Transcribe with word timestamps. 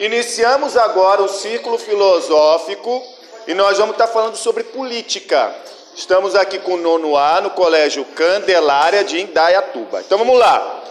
Iniciamos 0.00 0.76
agora 0.76 1.22
o 1.22 1.28
círculo 1.28 1.76
filosófico 1.76 3.02
e 3.48 3.54
nós 3.54 3.78
vamos 3.78 3.94
estar 3.94 4.06
falando 4.06 4.36
sobre 4.36 4.62
política. 4.62 5.52
Estamos 5.92 6.36
aqui 6.36 6.60
com 6.60 6.74
o 6.74 6.76
nono 6.76 7.16
A 7.16 7.40
no 7.40 7.50
Colégio 7.50 8.04
Candelária 8.04 9.02
de 9.02 9.20
Indaiatuba. 9.20 10.00
Então 10.00 10.16
vamos 10.16 10.38
lá. 10.38 10.84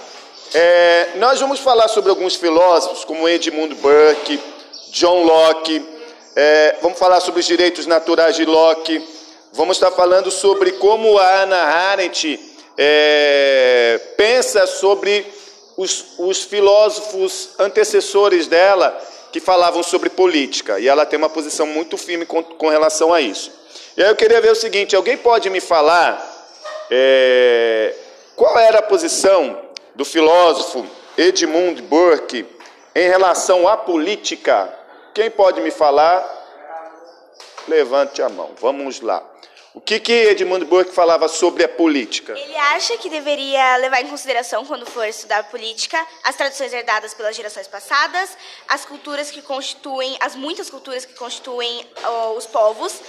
É, 0.54 1.12
nós 1.16 1.40
vamos 1.40 1.62
falar 1.62 1.88
sobre 1.88 2.10
alguns 2.10 2.36
filósofos, 2.36 3.06
como 3.06 3.30
Edmund 3.30 3.76
Burke, 3.76 4.42
John 4.92 5.24
Locke. 5.24 5.86
É, 6.36 6.76
vamos 6.82 7.00
falar 7.00 7.22
sobre 7.22 7.40
os 7.40 7.46
direitos 7.46 7.86
naturais 7.86 8.36
de 8.36 8.44
Locke. 8.44 9.02
Vamos 9.54 9.78
estar 9.78 9.92
falando 9.92 10.30
sobre 10.30 10.74
como 10.74 11.18
a 11.18 11.44
Ana 11.44 11.64
Arendt 11.64 12.38
é, 12.78 14.02
pensa 14.18 14.68
sobre 14.68 15.26
os, 15.78 16.16
os 16.18 16.44
filósofos 16.44 17.52
antecessores 17.60 18.48
dela 18.48 19.00
que 19.32 19.40
falavam 19.40 19.84
sobre 19.84 20.10
política. 20.10 20.80
E 20.80 20.88
ela 20.88 21.06
tem 21.06 21.18
uma 21.18 21.30
posição 21.30 21.68
muito 21.68 21.96
firme 21.98 22.26
com, 22.26 22.44
com 22.44 22.68
relação 22.68 23.14
a 23.14 23.22
isso. 23.22 23.52
E 23.96 24.04
aí 24.04 24.10
eu 24.10 24.16
queria 24.16 24.42
ver 24.42 24.52
o 24.52 24.56
seguinte: 24.56 24.96
alguém 24.96 25.16
pode 25.16 25.50
me 25.52 25.62
falar 25.62 26.36
é, 26.90 27.94
qual 28.36 28.58
era 28.58 28.80
a 28.80 28.84
posição 28.84 29.62
do 29.96 30.04
filósofo 30.04 30.86
Edmund 31.18 31.82
Burke 31.84 32.46
em 32.96 33.08
relação 33.08 33.68
à 33.68 33.78
política? 33.78 34.74
Quem 35.14 35.30
pode 35.30 35.62
me 35.62 35.72
falar? 35.72 36.36
Levante 37.68 38.22
a 38.22 38.30
mão. 38.30 38.52
Vamos 38.60 39.02
lá. 39.02 39.24
O 39.78 39.80
que, 39.80 40.00
que 40.00 40.12
Edmund 40.12 40.66
Burke 40.66 40.92
falava 40.92 41.28
sobre 41.28 41.64
a 41.64 41.70
política? 41.70 42.34
Ele 42.36 42.58
acha 42.58 42.98
que 42.98 43.12
deveria 43.12 43.78
levar 43.78 44.02
em 44.02 44.08
consideração, 44.08 44.66
quando 44.66 44.88
for 44.88 45.08
estudar 45.08 45.44
política, 45.52 46.04
as 46.24 46.36
tradições 46.36 46.74
herdadas 46.74 47.14
pelas 47.14 47.36
gerações 47.36 47.68
passadas, 47.68 48.36
as 48.68 48.86
culturas 48.86 49.30
que 49.30 49.40
constituem, 49.40 50.18
as 50.20 50.36
muitas 50.36 50.68
culturas 50.72 51.06
que 51.06 51.14
constituem 51.14 51.86
oh, 52.04 52.32
os 52.32 52.48
povos, 52.48 53.00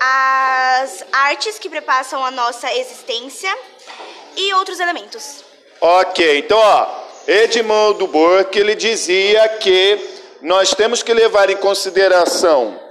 as 0.00 1.04
artes 1.12 1.60
que 1.60 1.70
prepassam 1.70 2.24
a 2.24 2.32
nossa 2.32 2.74
existência 2.74 3.56
e 4.36 4.52
outros 4.54 4.80
elementos. 4.80 5.44
Ok, 5.80 6.38
então, 6.38 6.58
ó, 6.58 7.04
Edmund 7.28 8.04
Burke 8.08 8.58
ele 8.58 8.74
dizia 8.74 9.48
que 9.60 9.96
nós 10.42 10.74
temos 10.74 11.04
que 11.04 11.14
levar 11.14 11.50
em 11.50 11.56
consideração 11.56 12.84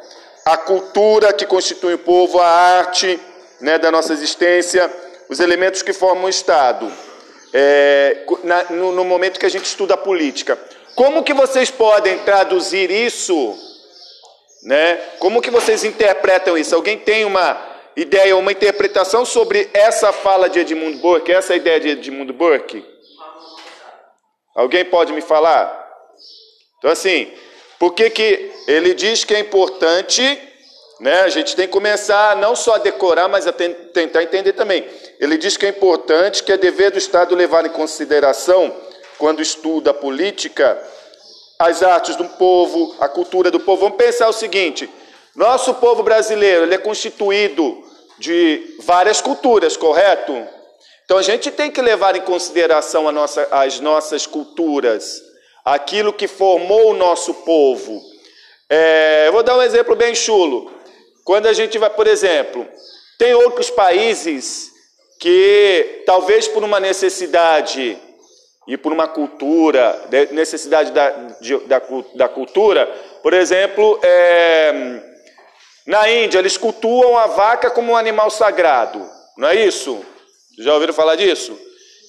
a 0.45 0.57
cultura 0.57 1.33
que 1.33 1.43
constitui 1.43 1.95
o 1.95 1.99
povo, 1.99 2.39
a 2.39 2.47
arte 2.47 3.19
né, 3.59 3.79
da 3.79 3.89
nossa 3.89 4.13
existência, 4.13 4.93
os 5.27 5.39
elementos 5.39 5.81
que 5.81 5.91
formam 5.91 6.25
o 6.25 6.29
Estado. 6.29 6.91
É, 7.51 8.25
na, 8.43 8.63
no, 8.65 8.91
no, 8.91 9.03
momento 9.03 9.39
que 9.39 9.45
a 9.45 9.49
gente 9.49 9.65
estuda 9.65 9.95
a 9.95 9.97
política. 9.97 10.59
Como 10.93 11.23
que 11.23 11.33
vocês 11.33 11.71
podem 11.71 12.19
traduzir 12.19 12.91
isso? 12.91 13.57
Né? 14.63 14.97
Como 15.19 15.41
que 15.41 15.49
vocês 15.49 15.83
interpretam 15.83 16.57
isso? 16.57 16.75
Alguém 16.75 16.99
tem 16.99 17.25
uma 17.25 17.57
ideia, 17.95 18.37
uma 18.37 18.51
interpretação 18.51 19.25
sobre 19.25 19.69
essa 19.73 20.11
fala 20.11 20.47
de 20.47 20.59
Edmund 20.59 20.97
Burke, 20.97 21.31
essa 21.31 21.55
ideia 21.55 21.79
de 21.79 21.89
Edmund 21.89 22.31
Burke? 22.33 22.85
Alguém 24.53 24.85
pode 24.85 25.11
me 25.11 25.21
falar? 25.21 25.83
Então, 26.77 26.91
assim, 26.91 27.31
por 27.79 27.93
que, 27.93 28.09
que 28.09 28.51
ele 28.67 28.93
diz 28.93 29.23
que 29.23 29.33
é 29.33 29.39
importante, 29.39 30.21
né? 30.99 31.21
A 31.21 31.29
gente 31.29 31.55
tem 31.55 31.67
que 31.67 31.73
começar 31.73 32.35
não 32.37 32.55
só 32.55 32.75
a 32.75 32.79
decorar, 32.79 33.27
mas 33.27 33.45
a 33.47 33.51
tentar 33.51 34.23
entender 34.23 34.53
também. 34.53 34.87
Ele 35.19 35.37
diz 35.37 35.57
que 35.57 35.65
é 35.65 35.69
importante, 35.69 36.43
que 36.43 36.51
é 36.51 36.57
dever 36.57 36.91
do 36.91 36.97
Estado 36.97 37.35
levar 37.35 37.65
em 37.65 37.69
consideração, 37.69 38.73
quando 39.17 39.41
estuda 39.41 39.91
a 39.91 39.93
política, 39.93 40.81
as 41.59 41.83
artes 41.83 42.15
do 42.15 42.25
povo, 42.25 42.95
a 42.99 43.07
cultura 43.07 43.51
do 43.51 43.59
povo. 43.59 43.83
Vamos 43.83 43.97
pensar 43.97 44.29
o 44.29 44.33
seguinte: 44.33 44.89
nosso 45.35 45.73
povo 45.75 46.03
brasileiro 46.03 46.63
ele 46.63 46.75
é 46.75 46.77
constituído 46.77 47.83
de 48.17 48.77
várias 48.79 49.21
culturas, 49.21 49.75
correto? 49.75 50.47
Então 51.03 51.17
a 51.17 51.21
gente 51.21 51.51
tem 51.51 51.69
que 51.69 51.81
levar 51.81 52.15
em 52.15 52.21
consideração 52.21 53.11
nossa, 53.11 53.47
as 53.51 53.79
nossas 53.79 54.25
culturas 54.25 55.24
aquilo 55.65 56.13
que 56.13 56.27
formou 56.27 56.91
o 56.91 56.93
nosso 56.93 57.33
povo. 57.33 57.99
É, 58.69 59.31
vou 59.31 59.41
dar 59.41 59.57
um 59.57 59.63
exemplo 59.63 59.95
bem 59.95 60.13
chulo. 60.13 60.71
Quando 61.23 61.47
a 61.47 61.53
gente 61.53 61.79
vai, 61.79 61.89
por 61.89 62.05
exemplo, 62.05 62.67
tem 63.17 63.33
outros 63.33 63.71
países 63.71 64.71
que 65.19 66.03
talvez 66.05 66.47
por 66.47 66.63
uma 66.63 66.79
necessidade 66.79 67.97
e 68.67 68.77
por 68.77 68.91
uma 68.93 69.07
cultura, 69.07 70.07
necessidade 70.31 70.91
da, 70.91 71.09
de, 71.41 71.57
da, 71.65 71.81
da, 72.13 72.29
cultura, 72.29 72.85
por 73.23 73.33
exemplo, 73.33 73.99
é, 74.03 75.01
na 75.85 76.09
Índia 76.09 76.39
eles 76.39 76.57
cultuam 76.57 77.17
a 77.17 77.27
vaca 77.27 77.71
como 77.71 77.93
um 77.93 77.97
animal 77.97 78.29
sagrado, 78.29 79.07
não 79.37 79.47
é 79.47 79.55
isso? 79.55 80.03
Já 80.59 80.73
ouviram 80.73 80.93
falar 80.93 81.15
disso? 81.15 81.57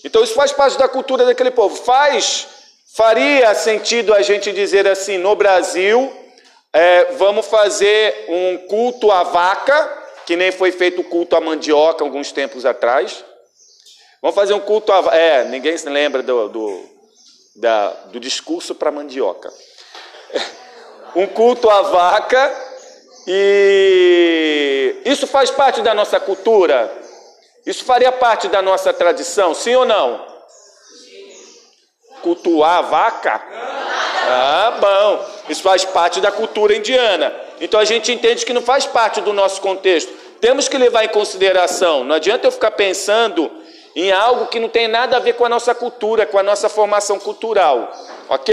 Então 0.05 0.23
isso 0.23 0.35
faz 0.35 0.53
parte 0.53 0.79
da 0.79 0.89
cultura 0.89 1.25
daquele 1.25 1.51
povo. 1.51 1.75
Faz 1.77 2.56
Faria 2.97 3.55
sentido 3.55 4.15
a 4.15 4.23
gente 4.23 4.51
dizer 4.53 4.89
assim: 4.89 5.19
no 5.19 5.37
Brasil, 5.37 6.11
é, 6.73 7.13
vamos 7.13 7.45
fazer 7.45 8.25
um 8.27 8.57
culto 8.69 9.13
à 9.13 9.23
vaca, 9.23 10.05
que 10.25 10.35
nem 10.35 10.51
foi 10.51 10.73
feito 10.73 11.03
o 11.03 11.05
culto 11.05 11.37
à 11.37 11.41
mandioca 11.43 12.03
alguns 12.03 12.33
tempos 12.33 12.65
atrás. 12.65 13.23
Vamos 14.23 14.35
fazer 14.35 14.55
um 14.55 14.61
culto 14.61 14.93
à 14.93 15.15
É, 15.15 15.45
ninguém 15.45 15.77
se 15.77 15.87
lembra 15.91 16.23
do, 16.23 16.49
do, 16.49 16.85
da, 17.57 17.89
do 18.07 18.19
discurso 18.19 18.75
para 18.75 18.91
mandioca. 18.91 19.53
Um 21.15 21.27
culto 21.27 21.71
à 21.71 21.81
vaca, 21.81 22.55
e 23.27 24.97
isso 25.07 25.27
faz 25.27 25.51
parte 25.51 25.81
da 25.81 25.95
nossa 25.95 26.21
cultura? 26.21 26.93
Isso 27.65 27.87
faria 27.87 28.13
parte 28.13 28.49
da 28.49 28.61
nossa 28.61 28.93
tradição, 28.93 29.55
sim 29.55 29.75
ou 29.75 29.87
não? 29.87 30.36
Cultuar 32.27 32.79
a 32.79 32.83
vaca? 32.83 33.41
Ah, 34.29 34.79
bom. 34.81 35.25
Isso 35.49 35.63
faz 35.63 35.85
parte 35.85 36.21
da 36.21 36.33
cultura 36.33 36.75
indiana. 36.75 37.33
Então 37.61 37.79
a 37.79 37.85
gente 37.85 38.11
entende 38.11 38.45
que 38.45 38.53
não 38.53 38.63
faz 38.63 38.85
parte 38.85 39.21
do 39.21 39.33
nosso 39.33 39.61
contexto. 39.61 40.13
Temos 40.41 40.69
que 40.69 40.77
levar 40.77 41.05
em 41.05 41.09
consideração. 41.09 42.03
Não 42.03 42.17
adianta 42.17 42.49
eu 42.49 42.51
ficar 42.51 42.73
pensando 42.73 43.49
em 43.95 44.11
algo 44.11 44.47
que 44.47 44.59
não 44.59 44.69
tem 44.69 44.89
nada 44.89 45.17
a 45.17 45.21
ver 45.21 45.35
com 45.35 45.45
a 45.45 45.49
nossa 45.49 45.73
cultura, 45.73 46.27
com 46.27 46.37
a 46.37 46.43
nossa 46.43 46.69
formação 46.69 47.21
cultural. 47.21 47.93
Ok? 48.29 48.53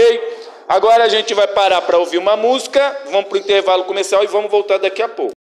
Agora 0.68 1.02
a 1.02 1.08
gente 1.08 1.34
vai 1.34 1.48
parar 1.48 1.82
para 1.82 1.98
ouvir 1.98 2.18
uma 2.18 2.36
música, 2.36 2.96
vamos 3.06 3.24
para 3.24 3.34
o 3.34 3.40
intervalo 3.40 3.84
comercial 3.84 4.22
e 4.22 4.28
vamos 4.28 4.50
voltar 4.50 4.78
daqui 4.78 5.02
a 5.02 5.08
pouco. 5.08 5.32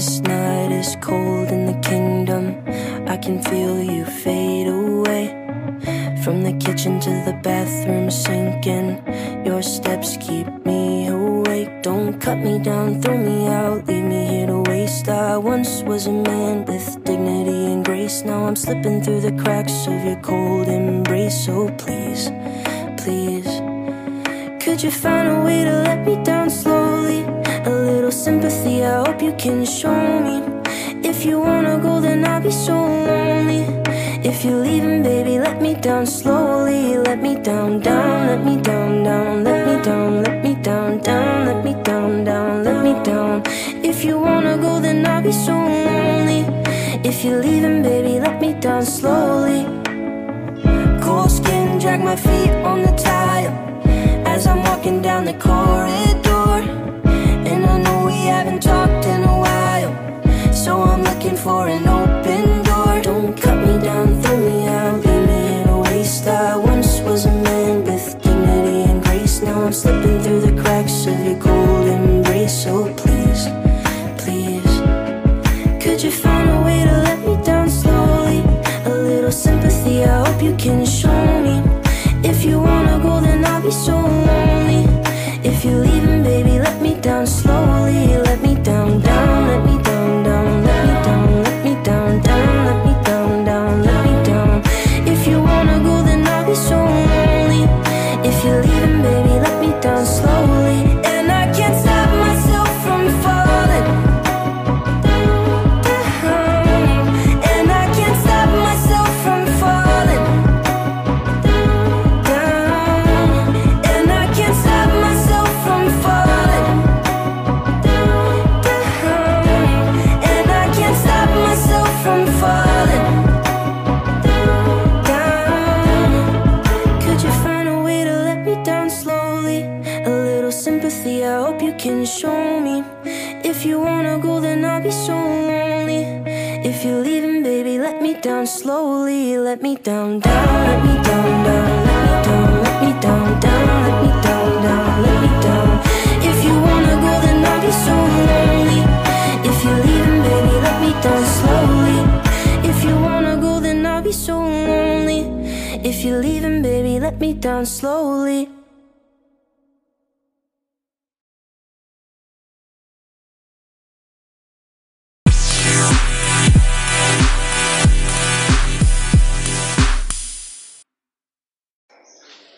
This 0.00 0.20
night 0.20 0.72
is 0.72 0.96
cold 1.02 1.48
in 1.48 1.66
the 1.66 1.78
kingdom. 1.86 2.56
I 3.06 3.18
can 3.18 3.42
feel 3.42 3.82
you 3.82 4.06
fade 4.06 4.66
away. 4.66 5.26
From 6.24 6.42
the 6.42 6.54
kitchen 6.54 6.98
to 7.00 7.10
the 7.26 7.38
bathroom 7.42 8.10
sinking. 8.10 8.96
Your 9.44 9.60
steps 9.60 10.16
keep 10.16 10.46
me 10.64 11.08
awake. 11.08 11.82
Don't 11.82 12.18
cut 12.18 12.38
me 12.38 12.58
down, 12.60 13.02
throw 13.02 13.18
me 13.18 13.46
out, 13.48 13.86
leave 13.88 14.04
me 14.04 14.24
here 14.24 14.46
to 14.46 14.62
waste. 14.70 15.06
I 15.10 15.36
once 15.36 15.82
was 15.82 16.06
a 16.06 16.12
man 16.12 16.64
with 16.64 17.04
dignity 17.04 17.66
and 17.70 17.84
grace. 17.84 18.22
Now 18.22 18.46
I'm 18.46 18.56
slipping 18.56 19.02
through 19.02 19.20
the 19.20 19.36
cracks 19.42 19.86
of 19.86 20.02
your 20.02 20.20
cold 20.22 20.68
embrace. 20.68 21.44
So 21.44 21.68
please, 21.76 22.30
please, 22.96 23.50
could 24.64 24.82
you 24.82 24.90
find 24.90 25.28
a 25.28 25.44
way 25.44 25.64
to 25.64 25.72
let 25.82 26.06
me 26.06 26.16
down 26.24 26.48
slowly? 26.48 26.99
Sympathy, 28.20 28.84
I 28.84 28.98
hope 29.06 29.22
you 29.22 29.32
can 29.38 29.64
show 29.64 30.20
me. 30.20 30.42
If 31.02 31.24
you 31.24 31.40
wanna 31.40 31.78
go, 31.78 32.02
then 32.02 32.22
I'll 32.26 32.42
be 32.42 32.50
so 32.50 32.74
lonely. 32.74 33.62
If 34.22 34.44
you're 34.44 34.60
leaving, 34.60 35.02
baby, 35.02 35.38
let 35.38 35.62
me 35.62 35.72
down 35.74 36.04
slowly. 36.04 36.98
Let 36.98 37.22
me 37.22 37.36
down, 37.36 37.80
down, 37.80 38.26
let 38.26 38.44
me 38.44 38.60
down, 38.60 39.04
down. 39.04 39.42
Let 39.44 39.66
me 39.66 39.82
down, 39.82 40.22
let 40.22 40.44
me 40.44 40.54
down, 40.62 40.98
down 40.98 41.46
Let 41.46 41.64
me 41.64 41.72
down, 41.82 42.24
down, 42.24 42.62
let 42.62 42.84
me 42.84 42.92
down. 43.04 43.42
If 43.82 44.04
you 44.04 44.18
wanna 44.18 44.58
go, 44.58 44.80
then 44.80 45.06
I'll 45.06 45.22
be 45.22 45.32
so 45.32 45.54
lonely. 45.54 46.42
If 47.02 47.24
you're 47.24 47.40
leaving, 47.40 47.82
baby, 47.82 48.20
let 48.20 48.38
me 48.38 48.52
down 48.52 48.84
slowly. 48.84 49.64
Cold 51.00 51.30
skin, 51.30 51.78
drag 51.78 52.04
my 52.04 52.16
feet 52.16 52.52
on 52.70 52.82
the 52.82 52.92
tile. 53.02 53.54
As 54.26 54.46
I'm 54.46 54.62
walking 54.62 55.00
down 55.00 55.24
the 55.24 55.32
corridor 55.32 56.09
haven't 58.30 58.62
talked 58.62 59.04
in 59.06 59.22
a 59.34 59.36
while. 59.46 59.92
So 60.52 60.72
I'm 60.82 61.02
looking 61.02 61.36
for 61.36 61.66
an 61.76 61.84
open 61.86 62.62
door. 62.68 62.92
Don't 63.02 63.32
cut 63.44 63.58
me 63.66 63.74
down, 63.88 64.06
throw 64.22 64.38
me 64.48 64.66
out, 64.66 64.96
leave 65.04 65.26
me 65.30 65.40
in 65.60 65.68
a 65.68 65.78
waste. 65.80 66.26
I 66.26 66.56
once 66.56 67.00
was 67.00 67.26
a 67.26 67.34
man 67.48 67.84
with 67.84 68.04
dignity 68.22 68.78
and 68.90 69.02
grace. 69.04 69.42
Now 69.42 69.58
I'm 69.66 69.72
slipping 69.72 70.18
through 70.22 70.42
the 70.48 70.54
cracks 70.62 71.06
of 71.06 71.18
your 71.26 71.38
cold 71.46 71.86
embrace. 71.88 72.56
So 72.64 72.72
please, 73.02 73.42
please 74.22 74.74
Could 75.82 76.00
you 76.06 76.12
find 76.24 76.48
a 76.56 76.60
way 76.66 76.80
to 76.90 76.96
let 77.08 77.18
me 77.26 77.34
down 77.44 77.68
slowly? 77.68 78.40
A 78.92 78.94
little 79.10 79.32
sympathy, 79.46 80.04
I 80.04 80.24
hope 80.24 80.42
you 80.42 80.54
can 80.56 80.84
show 80.86 81.22
me. 81.46 81.56
If 82.22 82.44
you 82.44 82.56
want 82.60 82.69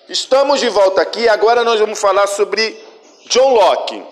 Estamos 0.09 0.61
de 0.61 0.69
volta 0.69 1.01
aqui. 1.01 1.29
Agora 1.29 1.65
nós 1.65 1.81
vamos 1.81 1.99
falar 1.99 2.27
sobre 2.27 2.79
John 3.31 3.55
Locke. 3.55 4.05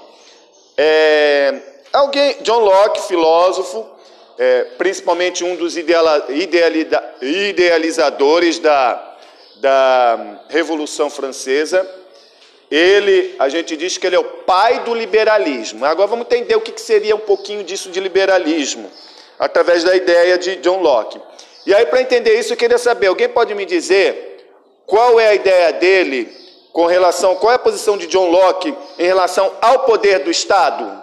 É, 0.76 1.60
alguém, 1.92 2.38
John 2.40 2.60
Locke, 2.60 3.02
filósofo, 3.02 3.86
é, 4.38 4.64
principalmente 4.78 5.44
um 5.44 5.56
dos 5.56 5.76
ideala, 5.76 6.24
idealizadores 6.30 8.58
da 8.58 9.09
da 9.60 10.40
Revolução 10.48 11.08
Francesa. 11.10 11.88
Ele, 12.70 13.34
a 13.38 13.48
gente 13.48 13.76
diz 13.76 13.98
que 13.98 14.06
ele 14.06 14.16
é 14.16 14.18
o 14.18 14.24
pai 14.24 14.80
do 14.84 14.94
liberalismo. 14.94 15.84
Agora 15.84 16.06
vamos 16.06 16.26
entender 16.26 16.56
o 16.56 16.60
que 16.60 16.80
seria 16.80 17.16
um 17.16 17.20
pouquinho 17.20 17.64
disso 17.64 17.90
de 17.90 18.00
liberalismo, 18.00 18.90
através 19.38 19.82
da 19.82 19.94
ideia 19.94 20.38
de 20.38 20.56
John 20.56 20.80
Locke. 20.80 21.20
E 21.66 21.74
aí, 21.74 21.84
para 21.86 22.00
entender 22.00 22.38
isso, 22.38 22.52
eu 22.52 22.56
queria 22.56 22.78
saber: 22.78 23.08
alguém 23.08 23.28
pode 23.28 23.54
me 23.54 23.66
dizer 23.66 24.46
qual 24.86 25.20
é 25.20 25.28
a 25.28 25.34
ideia 25.34 25.72
dele 25.72 26.36
com 26.72 26.86
relação, 26.86 27.34
qual 27.36 27.52
é 27.52 27.56
a 27.56 27.58
posição 27.58 27.98
de 27.98 28.06
John 28.06 28.30
Locke 28.30 28.74
em 28.98 29.04
relação 29.04 29.52
ao 29.60 29.80
poder 29.80 30.20
do 30.20 30.30
Estado? 30.30 31.00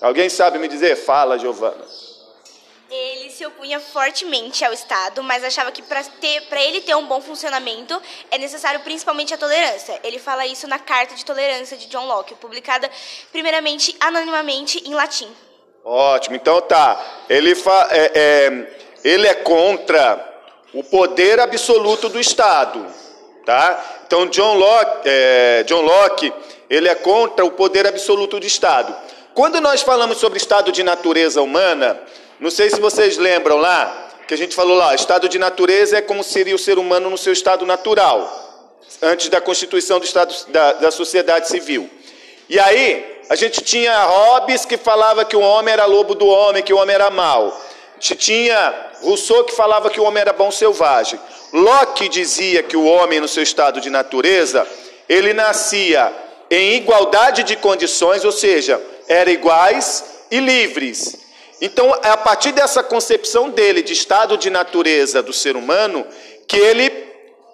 Alguém 0.00 0.28
sabe 0.28 0.58
me 0.58 0.68
dizer? 0.68 0.94
Fala, 0.94 1.38
Giovana. 1.38 1.84
Se 3.36 3.44
opunha 3.44 3.78
fortemente 3.78 4.64
ao 4.64 4.72
Estado, 4.72 5.22
mas 5.22 5.44
achava 5.44 5.70
que 5.70 5.82
para 5.82 6.62
ele 6.62 6.80
ter 6.80 6.94
um 6.94 7.06
bom 7.06 7.20
funcionamento 7.20 8.00
é 8.30 8.38
necessário 8.38 8.80
principalmente 8.80 9.34
a 9.34 9.36
tolerância. 9.36 10.00
Ele 10.02 10.18
fala 10.18 10.46
isso 10.46 10.66
na 10.66 10.78
Carta 10.78 11.14
de 11.14 11.22
Tolerância 11.22 11.76
de 11.76 11.86
John 11.86 12.06
Locke, 12.06 12.34
publicada 12.36 12.90
primeiramente 13.30 13.94
anonimamente 14.00 14.82
em 14.88 14.94
latim. 14.94 15.28
Ótimo, 15.84 16.34
então 16.34 16.62
tá. 16.62 16.98
Ele, 17.28 17.54
fa, 17.54 17.88
é, 17.90 18.10
é, 18.14 18.78
ele 19.04 19.26
é 19.26 19.34
contra 19.34 20.40
o 20.72 20.82
poder 20.82 21.38
absoluto 21.38 22.08
do 22.08 22.18
Estado, 22.18 22.86
tá? 23.44 23.98
Então 24.06 24.26
John 24.28 24.54
Locke, 24.54 25.02
é, 25.04 25.62
John 25.64 25.82
Locke, 25.82 26.32
ele 26.70 26.88
é 26.88 26.94
contra 26.94 27.44
o 27.44 27.50
poder 27.50 27.86
absoluto 27.86 28.40
do 28.40 28.46
Estado. 28.46 28.96
Quando 29.34 29.60
nós 29.60 29.82
falamos 29.82 30.16
sobre 30.16 30.38
estado 30.38 30.72
de 30.72 30.82
natureza 30.82 31.42
humana, 31.42 32.00
não 32.38 32.50
sei 32.50 32.70
se 32.70 32.80
vocês 32.80 33.16
lembram 33.16 33.56
lá, 33.56 34.10
que 34.26 34.34
a 34.34 34.38
gente 34.38 34.54
falou 34.54 34.76
lá, 34.76 34.94
estado 34.94 35.28
de 35.28 35.38
natureza 35.38 35.98
é 35.98 36.02
como 36.02 36.22
seria 36.24 36.54
o 36.54 36.58
ser 36.58 36.78
humano 36.78 37.08
no 37.08 37.16
seu 37.16 37.32
estado 37.32 37.64
natural, 37.64 38.74
antes 39.00 39.28
da 39.28 39.40
constituição 39.40 39.98
do 39.98 40.04
estado 40.04 40.34
da, 40.48 40.72
da 40.74 40.90
sociedade 40.90 41.48
civil. 41.48 41.88
E 42.48 42.58
aí, 42.58 43.20
a 43.28 43.34
gente 43.34 43.60
tinha 43.62 44.04
Hobbes 44.04 44.64
que 44.64 44.76
falava 44.76 45.24
que 45.24 45.36
o 45.36 45.40
homem 45.40 45.72
era 45.72 45.84
lobo 45.84 46.14
do 46.14 46.26
homem, 46.26 46.62
que 46.62 46.72
o 46.72 46.78
homem 46.78 46.94
era 46.94 47.10
mau. 47.10 47.48
A 47.48 48.00
gente 48.00 48.16
tinha 48.16 48.74
Rousseau 49.00 49.44
que 49.44 49.54
falava 49.54 49.90
que 49.90 50.00
o 50.00 50.04
homem 50.04 50.20
era 50.20 50.32
bom 50.32 50.50
selvagem. 50.50 51.18
Locke 51.52 52.08
dizia 52.08 52.62
que 52.62 52.76
o 52.76 52.84
homem, 52.84 53.20
no 53.20 53.28
seu 53.28 53.42
estado 53.42 53.80
de 53.80 53.90
natureza, 53.90 54.66
ele 55.08 55.32
nascia 55.32 56.12
em 56.50 56.74
igualdade 56.74 57.42
de 57.42 57.56
condições, 57.56 58.24
ou 58.24 58.32
seja, 58.32 58.80
era 59.08 59.30
iguais 59.30 60.04
e 60.30 60.38
livres. 60.38 61.25
Então, 61.60 61.94
é 62.02 62.10
a 62.10 62.16
partir 62.16 62.52
dessa 62.52 62.82
concepção 62.82 63.48
dele 63.50 63.82
de 63.82 63.92
estado 63.92 64.36
de 64.36 64.50
natureza 64.50 65.22
do 65.22 65.32
ser 65.32 65.56
humano 65.56 66.06
que 66.46 66.56
ele 66.56 67.06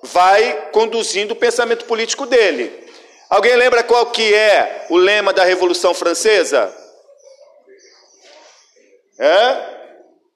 vai 0.02 0.70
conduzindo 0.72 1.32
o 1.32 1.36
pensamento 1.36 1.84
político 1.84 2.26
dele. 2.26 2.82
Alguém 3.30 3.54
lembra 3.56 3.82
qual 3.82 4.06
que 4.06 4.34
é 4.34 4.86
o 4.90 4.96
lema 4.96 5.32
da 5.32 5.44
Revolução 5.44 5.94
Francesa? 5.94 6.74
É? 9.18 9.72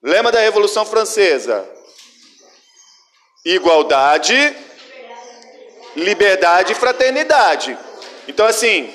Lema 0.01 0.31
da 0.31 0.39
Revolução 0.39 0.85
Francesa: 0.85 1.67
igualdade, 3.43 4.55
liberdade 5.95 6.71
e 6.71 6.75
fraternidade. 6.75 7.77
Então, 8.27 8.45
assim, 8.45 8.93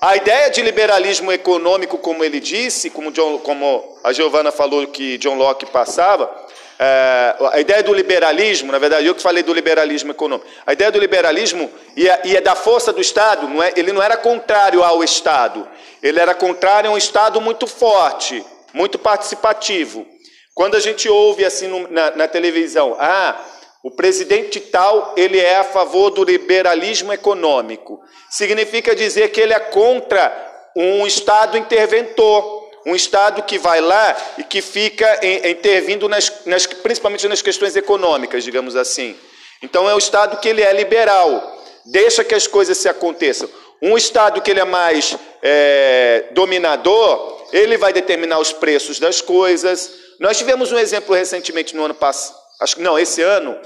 a 0.00 0.16
ideia 0.16 0.48
de 0.48 0.62
liberalismo 0.62 1.32
econômico, 1.32 1.98
como 1.98 2.24
ele 2.24 2.38
disse, 2.38 2.88
como, 2.88 3.10
John, 3.10 3.38
como 3.38 3.98
a 4.04 4.12
Giovana 4.12 4.52
falou 4.52 4.86
que 4.86 5.18
John 5.18 5.34
Locke 5.34 5.66
passava, 5.66 6.30
é, 6.78 7.34
a 7.52 7.58
ideia 7.58 7.82
do 7.82 7.92
liberalismo, 7.92 8.70
na 8.70 8.78
verdade, 8.78 9.04
eu 9.04 9.14
que 9.14 9.20
falei 9.20 9.42
do 9.42 9.52
liberalismo 9.52 10.12
econômico, 10.12 10.48
a 10.64 10.72
ideia 10.72 10.92
do 10.92 11.00
liberalismo 11.00 11.68
e, 11.96 12.08
a 12.08 12.40
da 12.40 12.54
força 12.54 12.92
do 12.92 13.00
Estado, 13.00 13.48
não 13.48 13.60
é, 13.60 13.72
ele 13.76 13.92
não 13.92 14.00
era 14.00 14.16
contrário 14.16 14.84
ao 14.84 15.02
Estado, 15.02 15.66
ele 16.00 16.20
era 16.20 16.32
contrário 16.32 16.90
a 16.90 16.92
um 16.92 16.96
Estado 16.96 17.40
muito 17.40 17.66
forte, 17.66 18.44
muito 18.72 19.00
participativo. 19.00 20.06
Quando 20.54 20.76
a 20.76 20.80
gente 20.80 21.08
ouve 21.08 21.44
assim 21.44 21.66
no, 21.66 21.88
na, 21.90 22.12
na 22.12 22.28
televisão, 22.28 22.96
ah, 23.00 23.36
o 23.82 23.90
presidente 23.90 24.58
tal, 24.58 25.14
ele 25.16 25.38
é 25.38 25.56
a 25.56 25.64
favor 25.64 26.10
do 26.10 26.24
liberalismo 26.24 27.12
econômico. 27.12 28.00
Significa 28.28 28.94
dizer 28.94 29.30
que 29.30 29.40
ele 29.40 29.52
é 29.52 29.60
contra 29.60 30.46
um 30.76 31.06
Estado 31.06 31.56
interventor, 31.56 32.68
um 32.84 32.94
Estado 32.94 33.42
que 33.42 33.58
vai 33.58 33.80
lá 33.80 34.16
e 34.36 34.42
que 34.42 34.60
fica 34.60 35.20
intervindo, 35.48 36.08
nas, 36.08 36.44
nas, 36.44 36.66
principalmente 36.66 37.28
nas 37.28 37.40
questões 37.40 37.76
econômicas, 37.76 38.42
digamos 38.42 38.74
assim. 38.74 39.16
Então 39.62 39.88
é 39.88 39.94
um 39.94 39.98
Estado 39.98 40.38
que 40.38 40.48
ele 40.48 40.62
é 40.62 40.72
liberal, 40.72 41.64
deixa 41.86 42.24
que 42.24 42.34
as 42.34 42.46
coisas 42.46 42.78
se 42.78 42.88
aconteçam. 42.88 43.48
Um 43.80 43.96
Estado 43.96 44.40
que 44.40 44.50
ele 44.50 44.60
é 44.60 44.64
mais 44.64 45.16
é, 45.40 46.24
dominador, 46.32 47.46
ele 47.52 47.76
vai 47.76 47.92
determinar 47.92 48.40
os 48.40 48.52
preços 48.52 48.98
das 48.98 49.20
coisas. 49.20 49.92
Nós 50.18 50.36
tivemos 50.36 50.72
um 50.72 50.78
exemplo 50.78 51.14
recentemente 51.14 51.76
no 51.76 51.84
ano 51.84 51.94
passado 51.94 52.47
acho 52.60 52.76
que 52.76 52.82
não, 52.82 52.98
esse 52.98 53.22
ano, 53.22 53.58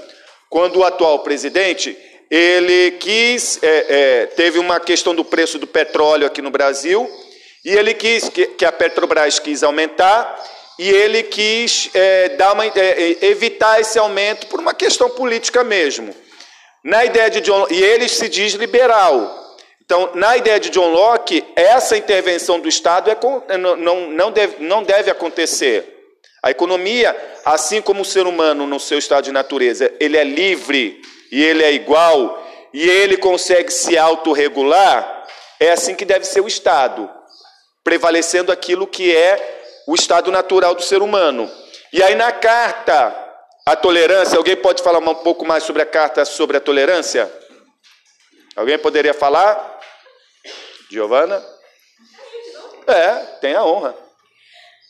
quando 0.49 0.77
o 0.77 0.83
atual 0.83 1.19
presidente 1.19 1.97
ele 2.29 2.91
quis, 2.91 3.61
é, 3.61 3.85
é, 3.89 4.25
teve 4.25 4.57
uma 4.57 4.79
questão 4.79 5.13
do 5.13 5.23
preço 5.23 5.59
do 5.59 5.67
petróleo 5.67 6.25
aqui 6.25 6.41
no 6.41 6.49
Brasil, 6.49 7.07
e 7.63 7.71
ele 7.71 7.93
quis, 7.93 8.27
que, 8.27 8.47
que 8.47 8.65
a 8.65 8.71
Petrobras 8.71 9.39
quis 9.39 9.61
aumentar, 9.61 10.43
e 10.79 10.89
ele 10.89 11.23
quis 11.23 11.89
é, 11.93 12.29
dar 12.29 12.53
uma, 12.53 12.65
é, 12.65 12.71
é, 12.75 13.25
evitar 13.27 13.79
esse 13.79 13.99
aumento 13.99 14.47
por 14.47 14.59
uma 14.59 14.73
questão 14.73 15.09
política 15.11 15.63
mesmo. 15.63 16.13
Na 16.83 17.05
ideia 17.05 17.29
de 17.29 17.39
John, 17.41 17.67
e 17.69 17.81
ele 17.81 18.09
se 18.09 18.27
diz 18.27 18.53
liberal. 18.53 19.57
Então, 19.85 20.09
na 20.15 20.35
ideia 20.35 20.59
de 20.59 20.69
John 20.69 20.89
Locke, 20.89 21.43
essa 21.55 21.95
intervenção 21.95 22.59
do 22.59 22.67
Estado 22.67 23.11
é, 23.11 23.57
não, 23.57 24.09
não, 24.09 24.31
deve, 24.31 24.63
não 24.63 24.81
deve 24.81 25.11
acontecer. 25.11 26.02
A 26.43 26.51
economia, 26.51 27.15
assim 27.45 27.81
como 27.81 28.01
o 28.01 28.05
ser 28.05 28.27
humano 28.27 28.67
no 28.67 28.77
seu 28.77 28.99
estado 28.99 29.23
de 29.23 29.31
natureza, 29.31 29.89
ele 29.97 30.17
é 30.17 30.25
livre 30.25 31.01
e 31.31 31.41
ele 31.41 31.63
é 31.63 31.71
igual 31.71 32.45
e 32.73 32.87
ele 32.87 33.15
consegue 33.15 33.71
se 33.71 33.97
autorregular, 33.97 35.25
é 35.59 35.71
assim 35.71 35.95
que 35.95 36.03
deve 36.03 36.25
ser 36.25 36.41
o 36.41 36.47
Estado, 36.47 37.09
prevalecendo 37.83 38.51
aquilo 38.51 38.85
que 38.85 39.15
é 39.15 39.63
o 39.87 39.95
estado 39.95 40.31
natural 40.31 40.75
do 40.75 40.81
ser 40.81 41.01
humano. 41.01 41.49
E 41.93 42.03
aí 42.03 42.15
na 42.15 42.31
carta 42.31 43.21
A 43.65 43.77
tolerância, 43.77 44.37
alguém 44.37 44.57
pode 44.57 44.83
falar 44.83 44.99
um 44.99 45.15
pouco 45.15 45.45
mais 45.45 45.63
sobre 45.63 45.81
a 45.81 45.85
carta 45.85 46.25
sobre 46.25 46.57
a 46.57 46.59
tolerância? 46.59 47.31
Alguém 48.57 48.77
poderia 48.77 49.13
falar? 49.13 49.79
Giovana? 50.91 51.41
É, 52.85 53.15
tem 53.39 53.55
a 53.55 53.63
honra. 53.63 53.95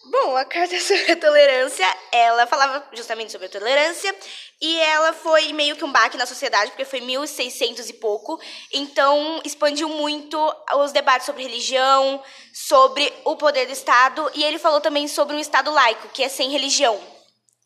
Bom, 0.05 0.36
a 0.36 0.43
carta 0.43 0.77
sobre 0.81 1.13
a 1.13 1.15
tolerância, 1.15 1.86
ela 2.12 2.45
falava 2.45 2.86
justamente 2.91 3.31
sobre 3.31 3.48
a 3.48 3.50
tolerância 3.50 4.13
e 4.62 4.79
ela 4.79 5.13
foi 5.13 5.53
meio 5.53 5.77
que 5.77 5.86
um 5.86 5.91
baque 5.91 6.17
na 6.17 6.25
sociedade, 6.25 6.72
porque 6.72 6.83
foi 6.83 7.00
1600 7.00 7.89
e 7.89 7.93
pouco, 7.93 8.39
então 8.72 9.41
expandiu 9.45 9.88
muito 9.88 10.38
os 10.75 10.91
debates 10.91 11.25
sobre 11.25 11.43
religião, 11.43 12.22
sobre 12.53 13.13
o 13.24 13.38
poder 13.38 13.65
do 13.65 13.72
Estado, 13.72 14.29
e 14.33 14.43
ele 14.43 14.60
falou 14.60 14.81
também 14.81 15.07
sobre 15.07 15.36
um 15.36 15.39
Estado 15.39 15.72
laico, 15.72 16.10
que 16.10 16.24
é 16.24 16.27
sem 16.29 16.50
religião. 16.50 17.00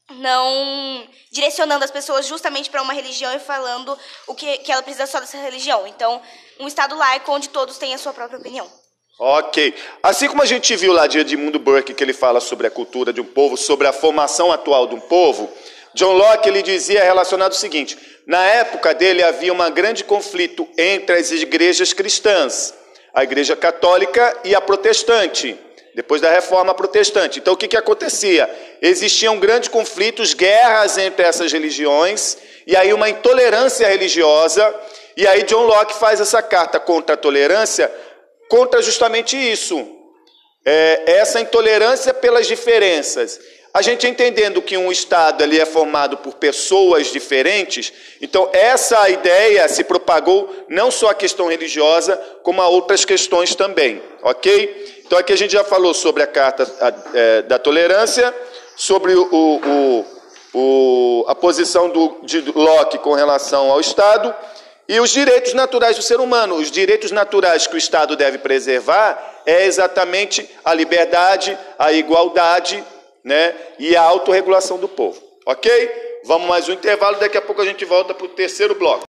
Não 0.09 1.07
direcionando 1.31 1.83
as 1.83 1.91
pessoas 1.91 2.25
justamente 2.27 2.69
para 2.69 2.81
uma 2.81 2.93
religião 2.93 3.33
e 3.33 3.39
falando 3.39 3.97
o 4.25 4.33
que, 4.33 4.59
que 4.59 4.71
ela 4.71 4.81
precisa 4.81 5.05
só 5.05 5.19
dessa 5.19 5.37
religião. 5.37 5.85
Então, 5.85 6.21
um 6.59 6.67
Estado 6.67 6.95
laico 6.95 7.31
onde 7.31 7.49
todos 7.49 7.77
têm 7.77 7.93
a 7.93 7.97
sua 7.97 8.13
própria 8.13 8.39
opinião. 8.39 8.71
Ok. 9.19 9.73
Assim 10.03 10.27
como 10.27 10.43
a 10.43 10.45
gente 10.45 10.75
viu 10.75 10.93
lá 10.93 11.07
de 11.07 11.17
Edmundo 11.17 11.57
Burke, 11.57 11.93
que 11.93 12.03
ele 12.03 12.13
fala 12.13 12.39
sobre 12.39 12.67
a 12.67 12.71
cultura 12.71 13.11
de 13.11 13.19
um 13.19 13.25
povo, 13.25 13.57
sobre 13.57 13.87
a 13.87 13.93
formação 13.93 14.51
atual 14.51 14.85
de 14.85 14.93
um 14.93 14.99
povo, 14.99 15.51
John 15.95 16.13
Locke 16.13 16.47
ele 16.47 16.61
dizia 16.61 17.03
relacionado 17.03 17.53
o 17.53 17.55
seguinte: 17.55 17.97
na 18.27 18.45
época 18.45 18.93
dele 18.93 19.23
havia 19.23 19.51
um 19.51 19.71
grande 19.71 20.03
conflito 20.03 20.67
entre 20.77 21.15
as 21.15 21.31
igrejas 21.31 21.93
cristãs, 21.93 22.75
a 23.11 23.23
igreja 23.23 23.55
católica 23.55 24.37
e 24.43 24.53
a 24.53 24.61
protestante, 24.61 25.57
depois 25.95 26.21
da 26.21 26.29
reforma 26.29 26.75
protestante. 26.75 27.39
Então 27.39 27.55
o 27.55 27.57
que, 27.57 27.67
que 27.67 27.77
acontecia? 27.77 28.47
Existiam 28.79 29.39
grandes 29.39 29.69
conflitos, 29.69 30.35
guerras 30.35 30.99
entre 30.99 31.25
essas 31.25 31.51
religiões, 31.51 32.37
e 32.67 32.75
aí 32.75 32.93
uma 32.93 33.09
intolerância 33.09 33.87
religiosa. 33.87 34.75
E 35.15 35.25
aí 35.25 35.41
John 35.41 35.63
Locke 35.63 35.95
faz 35.95 36.21
essa 36.21 36.43
carta 36.43 36.79
contra 36.79 37.15
a 37.15 37.17
tolerância 37.17 37.91
contra 38.49 38.81
justamente 38.81 39.35
isso, 39.35 39.87
é, 40.65 41.17
essa 41.19 41.39
intolerância 41.39 42.13
pelas 42.13 42.47
diferenças. 42.47 43.39
A 43.73 43.81
gente 43.81 44.07
entendendo 44.07 44.61
que 44.61 44.75
um 44.75 44.91
Estado 44.91 45.43
ali 45.43 45.59
é 45.59 45.65
formado 45.65 46.17
por 46.17 46.33
pessoas 46.33 47.07
diferentes, 47.07 47.93
então 48.19 48.49
essa 48.51 49.07
ideia 49.09 49.67
se 49.67 49.83
propagou 49.83 50.65
não 50.67 50.89
só 50.89 51.09
a 51.09 51.13
questão 51.13 51.47
religiosa, 51.47 52.17
como 52.41 52.61
a 52.61 52.67
outras 52.67 53.05
questões 53.05 53.53
também, 53.53 54.01
ok? 54.23 55.03
Então 55.05 55.17
aqui 55.19 55.31
a 55.31 55.37
gente 55.37 55.51
já 55.51 55.63
falou 55.63 55.93
sobre 55.93 56.23
a 56.23 56.27
Carta 56.27 56.67
é, 57.13 57.41
da 57.43 57.59
Tolerância, 57.59 58.33
sobre 58.75 59.13
o, 59.13 59.27
o, 59.31 60.05
o, 60.53 61.25
a 61.27 61.35
posição 61.35 61.87
do, 61.89 62.17
de 62.23 62.41
Locke 62.51 62.97
com 62.97 63.13
relação 63.13 63.69
ao 63.71 63.79
Estado, 63.79 64.33
e 64.87 64.99
os 64.99 65.09
direitos 65.09 65.53
naturais 65.53 65.97
do 65.97 66.01
ser 66.01 66.19
humano, 66.19 66.55
os 66.55 66.71
direitos 66.71 67.11
naturais 67.11 67.67
que 67.67 67.75
o 67.75 67.77
Estado 67.77 68.15
deve 68.15 68.37
preservar 68.37 69.41
é 69.45 69.65
exatamente 69.65 70.49
a 70.63 70.73
liberdade, 70.73 71.57
a 71.77 71.91
igualdade 71.91 72.83
né, 73.23 73.53
e 73.77 73.95
a 73.95 74.01
autorregulação 74.01 74.77
do 74.77 74.87
povo. 74.87 75.21
Ok? 75.45 76.21
Vamos 76.23 76.47
mais 76.47 76.67
um 76.67 76.73
intervalo, 76.73 77.17
daqui 77.19 77.37
a 77.37 77.41
pouco 77.41 77.61
a 77.61 77.65
gente 77.65 77.85
volta 77.85 78.13
para 78.13 78.25
o 78.25 78.29
terceiro 78.29 78.75
bloco. 78.75 79.06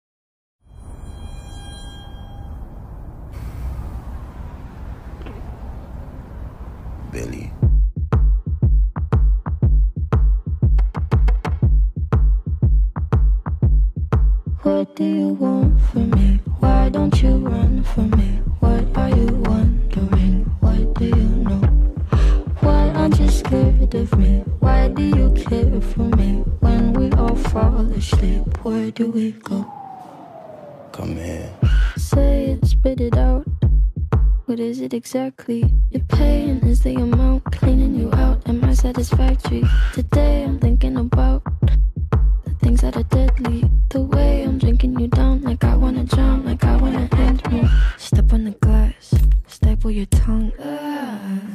What 14.69 14.95
do 14.95 15.03
you 15.03 15.29
want 15.29 15.81
from 15.89 16.11
me? 16.11 16.39
Why 16.59 16.89
don't 16.89 17.23
you 17.23 17.37
run 17.37 17.83
from 17.85 18.11
me? 18.11 18.39
What 18.59 18.85
are 18.95 19.09
you 19.09 19.25
wondering? 19.49 20.45
What 20.59 20.93
do 20.93 21.05
you 21.05 21.25
know? 21.47 21.61
Why 22.61 22.89
aren't 22.89 23.19
you 23.19 23.29
scared 23.31 23.95
of 23.95 24.15
me? 24.19 24.43
Why 24.59 24.89
do 24.89 25.01
you 25.01 25.31
care 25.31 25.81
for 25.81 26.07
me? 26.19 26.43
When 26.59 26.93
we 26.93 27.11
all 27.13 27.35
fall 27.35 27.79
asleep, 27.97 28.63
where 28.63 28.91
do 28.91 29.09
we 29.09 29.31
go? 29.31 29.65
Come 30.91 31.15
here. 31.15 31.49
Say 31.97 32.51
it, 32.51 32.67
spit 32.67 33.01
it 33.01 33.17
out. 33.17 33.47
What 34.45 34.59
is 34.59 34.81
it 34.81 34.93
exactly? 34.93 35.65
Your 35.89 36.03
pain 36.09 36.59
is 36.59 36.83
the 36.83 36.93
amount 36.93 37.43
cleaning 37.45 37.95
you 37.95 38.13
out. 38.13 38.47
Am 38.47 38.63
I 38.63 38.73
satisfactory? 38.73 39.63
Today 39.95 40.43
I'm 40.43 40.59
thinking 40.59 40.95
about 40.95 41.41
things 42.69 42.81
that 42.81 42.95
are 42.95 43.03
deadly. 43.03 43.63
The 43.89 44.01
way 44.01 44.43
I'm 44.43 44.59
drinking 44.59 44.99
you 44.99 45.07
down, 45.07 45.41
like 45.41 45.63
I 45.63 45.75
wanna 45.75 46.03
drown, 46.03 46.45
like 46.45 46.63
I 46.63 46.75
wanna 46.75 47.09
end 47.13 47.41
me. 47.51 47.67
Step 47.97 48.31
on 48.31 48.43
the 48.43 48.51
glass, 48.51 49.15
staple 49.47 49.89
your 49.89 50.05
tongue. 50.05 50.51
Ah, 50.59 51.48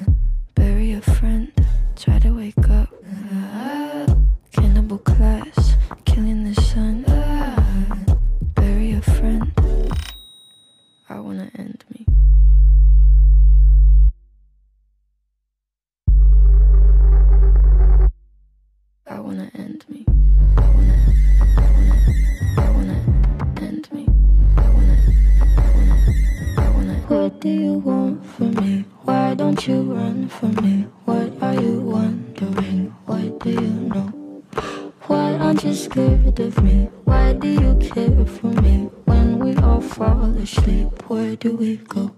scared 35.84 36.40
of 36.40 36.62
me? 36.62 36.88
Why 37.04 37.34
do 37.34 37.48
you 37.48 37.74
care 37.76 38.24
for 38.24 38.46
me? 38.46 38.88
When 39.04 39.38
we 39.38 39.54
all 39.56 39.82
fall 39.82 40.24
asleep, 40.36 40.88
where 41.10 41.36
do 41.36 41.56
we 41.56 41.76
go? 41.76 42.14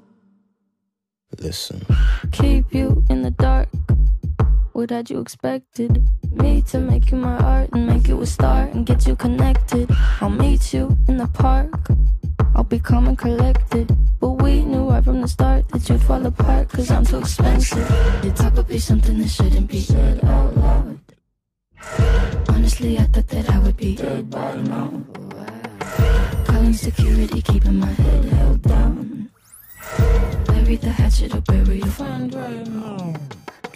Listen. 1.41 1.85
Keep 2.31 2.73
you 2.73 3.05
in 3.11 3.23
the 3.23 3.33
dark. 3.33 3.69
What 4.73 4.91
had 4.91 5.11
you 5.11 5.21
expected? 5.21 6.07
Me 6.31 6.63
to 6.71 6.79
make 6.79 7.11
you 7.11 7.17
my 7.17 7.37
art 7.39 7.71
and 7.73 7.87
make 7.87 8.07
you 8.09 8.21
a 8.21 8.27
star 8.27 8.69
and 8.73 8.87
get 8.87 9.07
you 9.07 9.17
connected. 9.17 9.91
I'll 10.21 10.31
meet 10.31 10.73
you 10.73 10.97
in 11.09 11.17
the 11.17 11.27
park. 11.27 11.89
I'll 12.55 12.65
be 12.65 12.79
calm 12.79 13.09
and 13.09 13.19
collected. 13.19 13.91
But 14.21 14.43
we 14.43 14.63
knew 14.63 14.89
right 14.89 15.05
from 15.05 15.21
the 15.23 15.29
start 15.29 15.69
that 15.71 15.89
you'd 15.89 16.03
fall 16.03 16.25
apart, 16.25 16.69
cause 16.69 16.91
I'm 16.91 17.05
too 17.05 17.19
expensive. 17.19 17.89
Your 18.23 18.33
talk 18.33 18.55
would 18.55 18.69
be 18.69 18.79
something 18.79 19.19
that 19.19 19.29
shouldn't 19.29 19.69
be 19.69 19.81
said 19.81 20.25
out 20.25 20.56
loud. 20.56 20.56
Honestly, 22.49 22.99
I 22.99 23.05
thought 23.05 23.29
that 23.29 23.51
I 23.51 23.59
would 23.59 23.77
be 23.77 23.95
dead 23.97 24.31
by 24.31 24.55
now. 24.57 24.91
Calling 26.45 26.73
security, 26.73 27.43
keeping 27.43 27.79
my 27.79 27.87
head 27.87 28.25
held 28.25 28.63
down. 28.63 29.31
Bury 30.47 30.77
the 30.77 30.91
hatchet 30.91 31.35
or 31.35 31.41
bury 31.43 31.79
your 31.79 31.87
friend 31.89 32.35
right 32.35 32.67
now. 32.69 33.15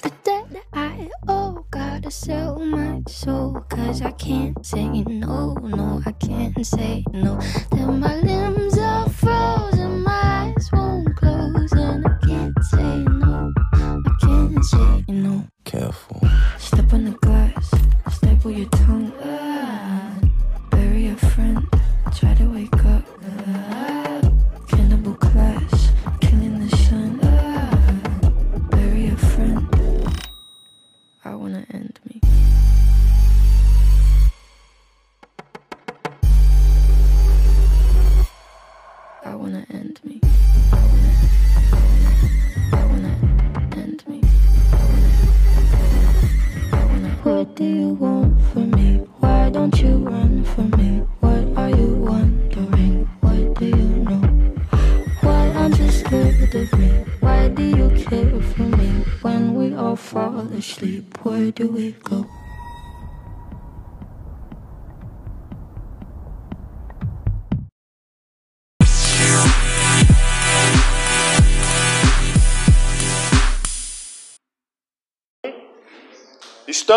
The 0.02 0.12
debt 0.24 0.64
I 0.72 1.08
owe, 1.28 1.64
gotta 1.70 2.10
sell 2.10 2.58
my 2.58 3.02
soul. 3.08 3.64
Cause 3.68 4.02
I 4.02 4.12
can't 4.12 4.64
say 4.64 4.88
no, 4.88 5.54
no, 5.54 6.02
I 6.06 6.12
can't 6.12 6.66
say 6.66 7.04
no. 7.12 7.38
Then 7.70 8.00
my 8.00 8.16
limbs 8.16 8.78
are 8.78 9.08
frozen, 9.10 10.02
my 10.02 10.52
eyes 10.56 10.70
won't 10.72 11.16
close. 11.16 11.72
And 11.72 12.06
I 12.06 12.16
can't 12.26 12.64
say 12.64 12.98
no, 13.04 13.52
I 13.72 14.16
can't 14.20 14.64
say 14.64 15.04
no. 15.08 15.44
Careful. 15.64 16.20
Step 16.58 16.92
on 16.92 17.04
the 17.04 17.12
nibble 18.40 18.58
your 18.58 18.68
tongue. 18.70 19.09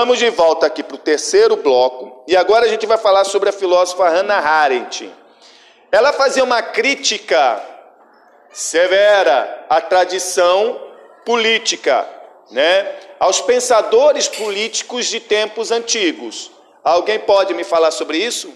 Estamos 0.04 0.20
de 0.20 0.30
volta 0.32 0.66
aqui 0.66 0.84
para 0.84 0.96
o 0.96 1.00
terceiro 1.00 1.56
bloco 1.56 2.26
e 2.28 2.36
agora 2.36 2.66
a 2.66 2.68
gente 2.68 2.86
vai 2.86 2.98
falar 2.98 3.24
sobre 3.24 3.48
a 3.48 3.54
filósofa 3.54 4.10
Hannah 4.10 4.38
Arendt. 4.38 5.10
Ela 5.90 6.12
fazia 6.12 6.44
uma 6.44 6.62
crítica 6.62 7.64
severa 8.52 9.66
à 9.70 9.80
tradição 9.80 10.78
política, 11.26 12.06
né? 12.52 13.00
aos 13.18 13.40
pensadores 13.40 14.28
políticos 14.28 15.06
de 15.06 15.22
tempos 15.22 15.72
antigos. 15.72 16.52
Alguém 16.84 17.20
pode 17.20 17.54
me 17.54 17.64
falar 17.64 17.92
sobre 17.92 18.18
isso? 18.18 18.54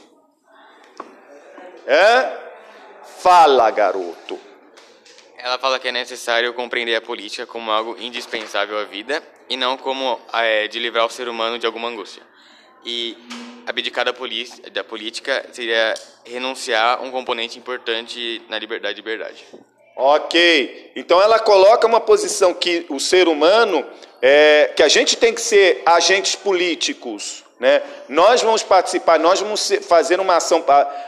É? 1.88 2.30
Fala, 3.20 3.72
garoto. 3.72 4.38
Ela 5.38 5.58
fala 5.58 5.80
que 5.80 5.88
é 5.88 5.94
necessário 5.94 6.54
compreender 6.54 6.98
a 6.98 7.01
política 7.01 7.46
como 7.46 7.72
algo 7.72 7.96
indispensável 7.98 8.77
à 8.77 8.84
vida 8.84 9.24
e 9.50 9.58
não 9.58 9.77
como 9.77 10.20
é, 10.34 10.68
de 10.68 10.80
livrar 10.80 11.06
o 11.06 11.10
ser 11.10 11.27
humano 11.27 11.58
de 11.58 11.66
alguma 11.66 11.88
angústia. 11.88 12.24
E 12.86 13.18
abdicar 13.66 14.06
da, 14.06 14.13
da 14.72 14.84
política 14.84 15.46
seria 15.51 15.94
renunciar 16.24 17.00
a 17.00 17.01
um 17.01 17.12
componente 17.12 17.58
importante 17.58 18.42
na 18.50 18.58
liberdade 18.58 18.96
de 18.96 19.01
liberdade. 19.01 19.46
Ok. 19.96 20.92
Então 20.96 21.22
ela 21.22 21.39
coloca 21.39 21.88
uma 21.88 22.00
posição 22.00 22.54
que 22.54 22.86
o 22.88 23.00
ser 23.00 23.27
humano, 23.27 23.86
é, 24.22 24.72
que 24.75 24.84
a 24.84 24.88
gente 24.88 25.18
tem 25.18 25.34
que 25.34 25.42
ser 25.42 25.82
agentes 25.86 26.36
políticos. 26.36 27.44
Né? 27.60 27.82
Nós 28.08 28.42
vamos 28.42 28.62
participar, 28.62 29.20
nós 29.20 29.39
vamos 29.39 29.72
fazer 29.88 30.20
uma 30.20 30.36
ação. 30.36 30.63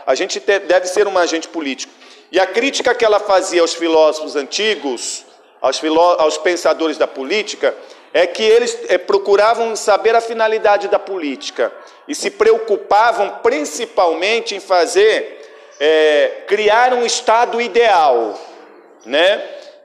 A 0.05 0.15
gente 0.15 0.39
deve 0.39 0.87
ser 0.87 1.07
um 1.07 1.17
agente 1.17 1.47
político. 1.47 1.93
E 2.31 2.39
a 2.39 2.47
crítica 2.47 2.93
que 2.93 3.05
ela 3.05 3.19
fazia 3.19 3.61
aos 3.61 3.73
filósofos 3.73 4.35
antigos, 4.35 5.23
aos, 5.61 5.79
filó 5.79 6.15
aos 6.19 6.37
pensadores 6.37 6.97
da 6.97 7.07
política, 7.07 7.75
é 8.13 8.25
que 8.25 8.43
eles 8.43 8.77
é, 8.89 8.97
procuravam 8.97 9.75
saber 9.75 10.15
a 10.15 10.21
finalidade 10.21 10.87
da 10.87 10.99
política 10.99 11.71
e 12.07 12.15
se 12.15 12.31
preocupavam 12.31 13.39
principalmente 13.43 14.55
em 14.55 14.59
fazer, 14.59 15.47
é, 15.79 16.43
criar 16.47 16.93
um 16.93 17.05
estado 17.05 17.61
ideal, 17.61 18.39
né? 19.05 19.43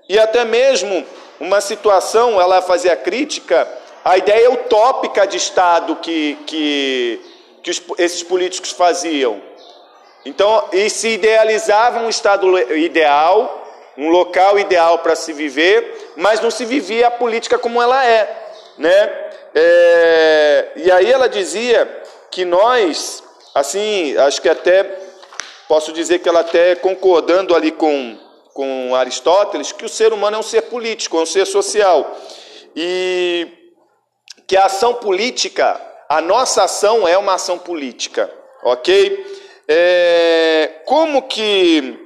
E 0.08 0.18
até 0.18 0.44
mesmo 0.44 1.04
uma 1.38 1.60
situação, 1.60 2.40
ela 2.40 2.62
fazia 2.62 2.96
crítica 2.96 3.68
à 4.04 4.16
ideia 4.16 4.50
utópica 4.50 5.26
de 5.26 5.36
estado 5.36 5.96
que, 5.96 6.38
que, 6.46 7.20
que 7.62 7.70
os, 7.70 7.82
esses 7.98 8.22
políticos 8.22 8.70
faziam. 8.70 9.40
Então, 10.24 10.68
e 10.72 10.88
se 10.88 11.08
idealizava 11.08 12.00
um 12.00 12.08
estado 12.08 12.58
ideal, 12.74 13.63
um 13.96 14.08
local 14.08 14.58
ideal 14.58 14.98
para 14.98 15.14
se 15.16 15.32
viver, 15.32 16.12
mas 16.16 16.40
não 16.40 16.50
se 16.50 16.64
vivia 16.64 17.08
a 17.08 17.10
política 17.10 17.58
como 17.58 17.80
ela 17.80 18.04
é, 18.04 18.52
né? 18.78 19.24
É, 19.54 20.68
e 20.76 20.90
aí 20.90 21.10
ela 21.10 21.28
dizia 21.28 22.02
que 22.30 22.44
nós, 22.44 23.22
assim, 23.54 24.16
acho 24.18 24.42
que 24.42 24.48
até 24.48 24.82
posso 25.68 25.92
dizer 25.92 26.18
que 26.18 26.28
ela 26.28 26.40
até 26.40 26.74
concordando 26.74 27.54
ali 27.54 27.70
com 27.70 28.18
com 28.54 28.94
Aristóteles, 28.94 29.72
que 29.72 29.84
o 29.84 29.88
ser 29.88 30.12
humano 30.12 30.36
é 30.36 30.38
um 30.38 30.42
ser 30.42 30.62
político, 30.62 31.18
é 31.18 31.20
um 31.22 31.26
ser 31.26 31.44
social 31.44 32.16
e 32.74 33.48
que 34.46 34.56
a 34.56 34.66
ação 34.66 34.94
política, 34.94 35.80
a 36.08 36.20
nossa 36.20 36.62
ação 36.62 37.06
é 37.06 37.18
uma 37.18 37.34
ação 37.34 37.58
política, 37.58 38.30
ok? 38.62 39.26
É, 39.66 40.82
como 40.84 41.22
que 41.22 42.03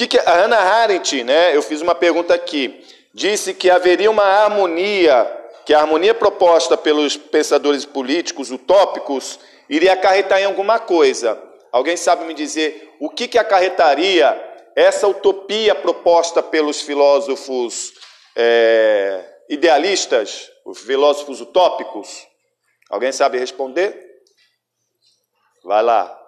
que, 0.00 0.06
que 0.06 0.18
a 0.18 0.34
Hannah 0.34 0.60
Arendt, 0.60 1.24
né? 1.24 1.54
Eu 1.54 1.62
fiz 1.62 1.80
uma 1.80 1.94
pergunta 1.94 2.32
aqui. 2.32 2.84
Disse 3.12 3.52
que 3.52 3.70
haveria 3.70 4.10
uma 4.10 4.22
harmonia, 4.22 5.26
que 5.66 5.74
a 5.74 5.80
harmonia 5.80 6.14
proposta 6.14 6.76
pelos 6.76 7.16
pensadores 7.16 7.84
políticos 7.84 8.50
utópicos 8.50 9.38
iria 9.68 9.92
acarretar 9.92 10.40
em 10.40 10.44
alguma 10.44 10.78
coisa. 10.78 11.40
Alguém 11.72 11.96
sabe 11.96 12.24
me 12.24 12.34
dizer 12.34 12.96
o 13.00 13.10
que, 13.10 13.28
que 13.28 13.38
acarretaria 13.38 14.38
essa 14.76 15.06
utopia 15.08 15.74
proposta 15.74 16.42
pelos 16.42 16.80
filósofos 16.80 17.92
é, 18.36 19.24
idealistas, 19.48 20.50
os 20.64 20.80
filósofos 20.80 21.40
utópicos? 21.40 22.26
Alguém 22.88 23.12
sabe 23.12 23.38
responder? 23.38 24.08
Vai 25.64 25.82
lá 25.82 26.20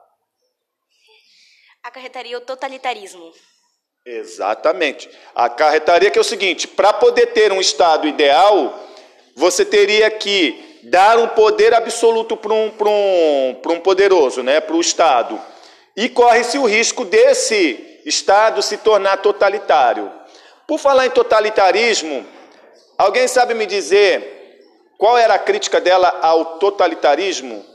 acarretaria 1.83 2.39
o 2.39 2.41
totalitarismo. 2.41 3.33
Exatamente. 4.05 5.09
Acarretaria 5.35 6.11
que 6.11 6.19
é 6.19 6.21
o 6.21 6.25
seguinte: 6.25 6.67
para 6.67 6.93
poder 6.93 7.27
ter 7.29 7.53
um 7.53 7.61
Estado 7.61 8.07
ideal, 8.09 8.79
você 9.35 9.65
teria 9.65 10.11
que 10.11 10.81
dar 10.85 11.19
um 11.19 11.29
poder 11.29 11.73
absoluto 11.73 12.37
para 12.37 12.53
um, 12.53 12.73
um, 12.81 13.73
um 13.73 13.81
poderoso, 13.81 14.43
né, 14.43 14.61
para 14.61 14.75
o 14.75 14.81
Estado. 14.81 15.41
E 15.97 16.09
corre-se 16.09 16.59
o 16.59 16.67
risco 16.67 17.05
desse 17.05 18.01
Estado 18.05 18.63
se 18.63 18.79
tornar 18.79 19.19
totalitário. 19.19 20.11
Por 20.67 20.79
falar 20.79 21.07
em 21.07 21.11
totalitarismo, 21.11 22.27
alguém 22.99 23.29
sabe 23.29 23.55
me 23.55 23.67
dizer 23.67 24.33
qual 24.99 25.19
era 25.19 25.35
a 25.35 25.39
crítica 25.39 25.81
dela 25.81 26.19
ao 26.23 26.59
totalitarismo? 26.59 27.73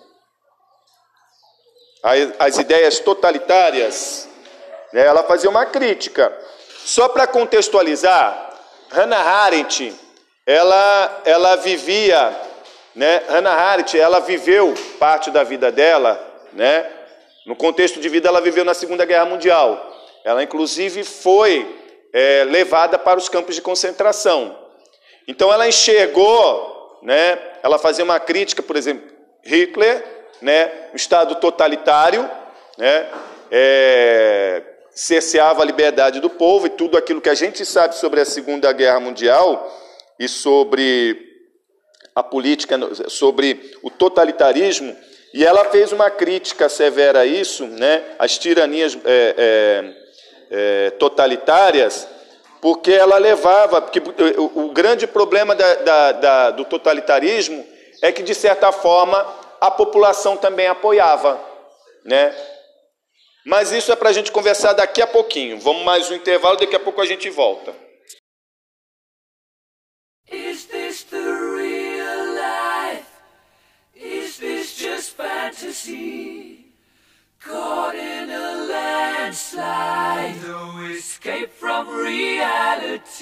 as 2.40 2.58
ideias 2.58 3.00
totalitárias, 3.00 4.30
ela 4.94 5.24
fazia 5.24 5.50
uma 5.50 5.66
crítica. 5.66 6.36
Só 6.86 7.10
para 7.10 7.28
contextualizar, 7.28 8.54
Hannah 8.90 9.20
Arendt, 9.20 9.94
ela, 10.46 11.22
ela 11.26 11.56
vivia, 11.56 12.34
né, 12.96 13.22
Hannah 13.28 13.54
Arendt, 13.54 14.00
ela 14.00 14.20
viveu 14.20 14.74
parte 15.00 15.30
da 15.30 15.44
vida 15.44 15.72
dela, 15.72 16.20
né, 16.54 16.90
no 17.46 17.56
contexto 17.56 18.00
de 18.00 18.10
vida 18.10 18.28
ela 18.30 18.42
viveu 18.42 18.64
na 18.64 18.74
Segunda 18.74 19.06
Guerra 19.06 19.26
Mundial. 19.26 19.94
Ela 20.24 20.44
inclusive 20.44 21.04
foi 21.04 21.80
é, 22.14 22.44
levada 22.44 22.98
para 22.98 23.18
os 23.18 23.30
campos 23.30 23.56
de 23.56 23.62
concentração. 23.62 24.58
Então 25.28 25.52
ela 25.52 25.68
enxergou, 25.68 27.00
né, 27.02 27.38
ela 27.62 27.78
fazia 27.78 28.04
uma 28.04 28.20
crítica, 28.20 28.62
por 28.62 28.76
exemplo, 28.76 29.10
Hitler 29.44 30.04
né, 30.42 30.72
Estado 30.94 31.36
totalitário, 31.36 32.30
né, 32.78 33.08
é, 33.52 34.62
cerceava 34.98 35.62
a 35.62 35.66
liberdade 35.66 36.20
do 36.20 36.28
povo 36.28 36.66
e 36.66 36.72
tudo 36.72 36.98
aquilo 36.98 37.22
que 37.22 37.30
a 37.30 37.36
gente 37.36 37.64
sabe 37.64 37.96
sobre 37.96 38.20
a 38.20 38.26
Segunda 38.26 38.72
Guerra 38.74 39.00
Mundial 39.00 39.72
e 40.20 40.28
sobre 40.28 41.24
a 42.16 42.24
política, 42.24 42.80
sobre 43.08 43.78
o 43.84 43.92
totalitarismo, 43.92 44.98
e 45.36 45.46
ela 45.46 45.66
fez 45.66 45.92
uma 45.92 46.10
crítica 46.10 46.68
severa 46.68 47.20
a 47.20 47.26
isso, 47.28 47.68
né, 47.68 48.04
às 48.18 48.40
tiranias 48.40 48.98
é, 49.06 49.36
é, 49.38 49.94
é, 50.50 50.90
totalitárias, 50.92 52.08
porque 52.60 52.92
ela 52.92 53.20
levava, 53.20 53.80
porque 53.80 54.02
o, 54.40 54.66
o 54.66 54.72
grande 54.72 55.06
problema 55.06 55.54
da, 55.54 55.76
da, 55.76 56.12
da, 56.12 56.52
do 56.52 56.66
totalitarismo 56.66 57.64
é 58.02 58.12
que, 58.12 58.24
de 58.24 58.34
certa 58.34 58.72
forma, 58.72 59.24
a 59.62 59.70
população 59.70 60.36
também 60.36 60.66
apoiava, 60.66 61.40
né? 62.04 62.34
Mas 63.48 63.72
isso 63.72 63.94
é 63.94 63.96
para 63.96 64.10
a 64.10 64.14
gente 64.14 64.30
conversar 64.30 64.74
daqui 64.74 65.02
a 65.02 65.08
pouquinho. 65.08 65.58
Vamos 65.58 65.86
mais 65.86 66.12
um 66.12 66.16
intervalo, 66.16 66.58
daqui 66.58 66.76
a 66.76 66.80
pouco 66.82 67.00
a 67.00 67.06
gente 67.06 67.30
volta. 67.30 67.74
Is 70.30 70.66
this 70.66 71.04
the 71.04 71.16
real 71.16 72.34
life? 72.36 73.08
Is 73.96 74.38
this 74.38 74.78
just 74.78 75.16
fantasy? 75.16 76.74
Caught 77.40 77.96
in 77.96 78.30
a 78.30 78.68
landslide, 78.68 80.36
no 80.46 80.86
escape 80.92 81.54
from 81.58 81.88
reality. 81.88 83.22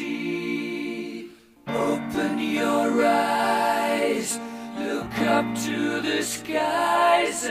Open 1.68 2.40
your 2.40 3.06
eyes. 3.06 4.40
Look 4.80 5.20
up 5.20 5.46
to 5.66 6.02
the 6.02 6.24
skies 6.24 7.46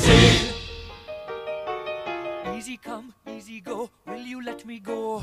monstrosity. 0.00 0.54
Easy 2.56 2.76
come, 2.76 3.14
easy 3.28 3.60
go, 3.60 3.90
will 4.06 4.20
you 4.20 4.44
let 4.44 4.64
me 4.64 4.78
go? 4.78 5.22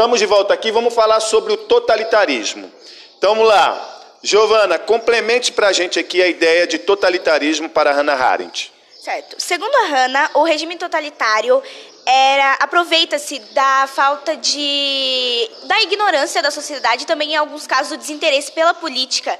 Estamos 0.00 0.18
de 0.18 0.24
volta 0.24 0.54
aqui, 0.54 0.72
vamos 0.72 0.94
falar 0.94 1.20
sobre 1.20 1.52
o 1.52 1.58
totalitarismo. 1.58 2.72
Então 3.18 3.34
vamos 3.34 3.46
lá. 3.46 4.16
Giovana, 4.22 4.78
complemente 4.78 5.52
para 5.52 5.68
a 5.68 5.72
gente 5.74 5.98
aqui 5.98 6.22
a 6.22 6.26
ideia 6.26 6.66
de 6.66 6.78
totalitarismo 6.78 7.68
para 7.68 7.92
Hannah 7.92 8.14
Arendt. 8.14 8.72
Certo. 8.98 9.36
Segundo 9.38 9.74
a 9.74 9.88
Hannah, 9.88 10.30
o 10.32 10.42
regime 10.42 10.76
totalitário 10.76 11.62
era 12.06 12.54
aproveita-se 12.54 13.40
da 13.52 13.86
falta 13.88 14.38
de 14.38 15.50
da 15.64 15.82
ignorância 15.82 16.40
da 16.40 16.50
sociedade 16.50 17.02
e 17.02 17.06
também 17.06 17.34
em 17.34 17.36
alguns 17.36 17.66
casos 17.66 17.90
do 17.90 17.98
desinteresse 17.98 18.50
pela 18.52 18.72
política 18.72 19.38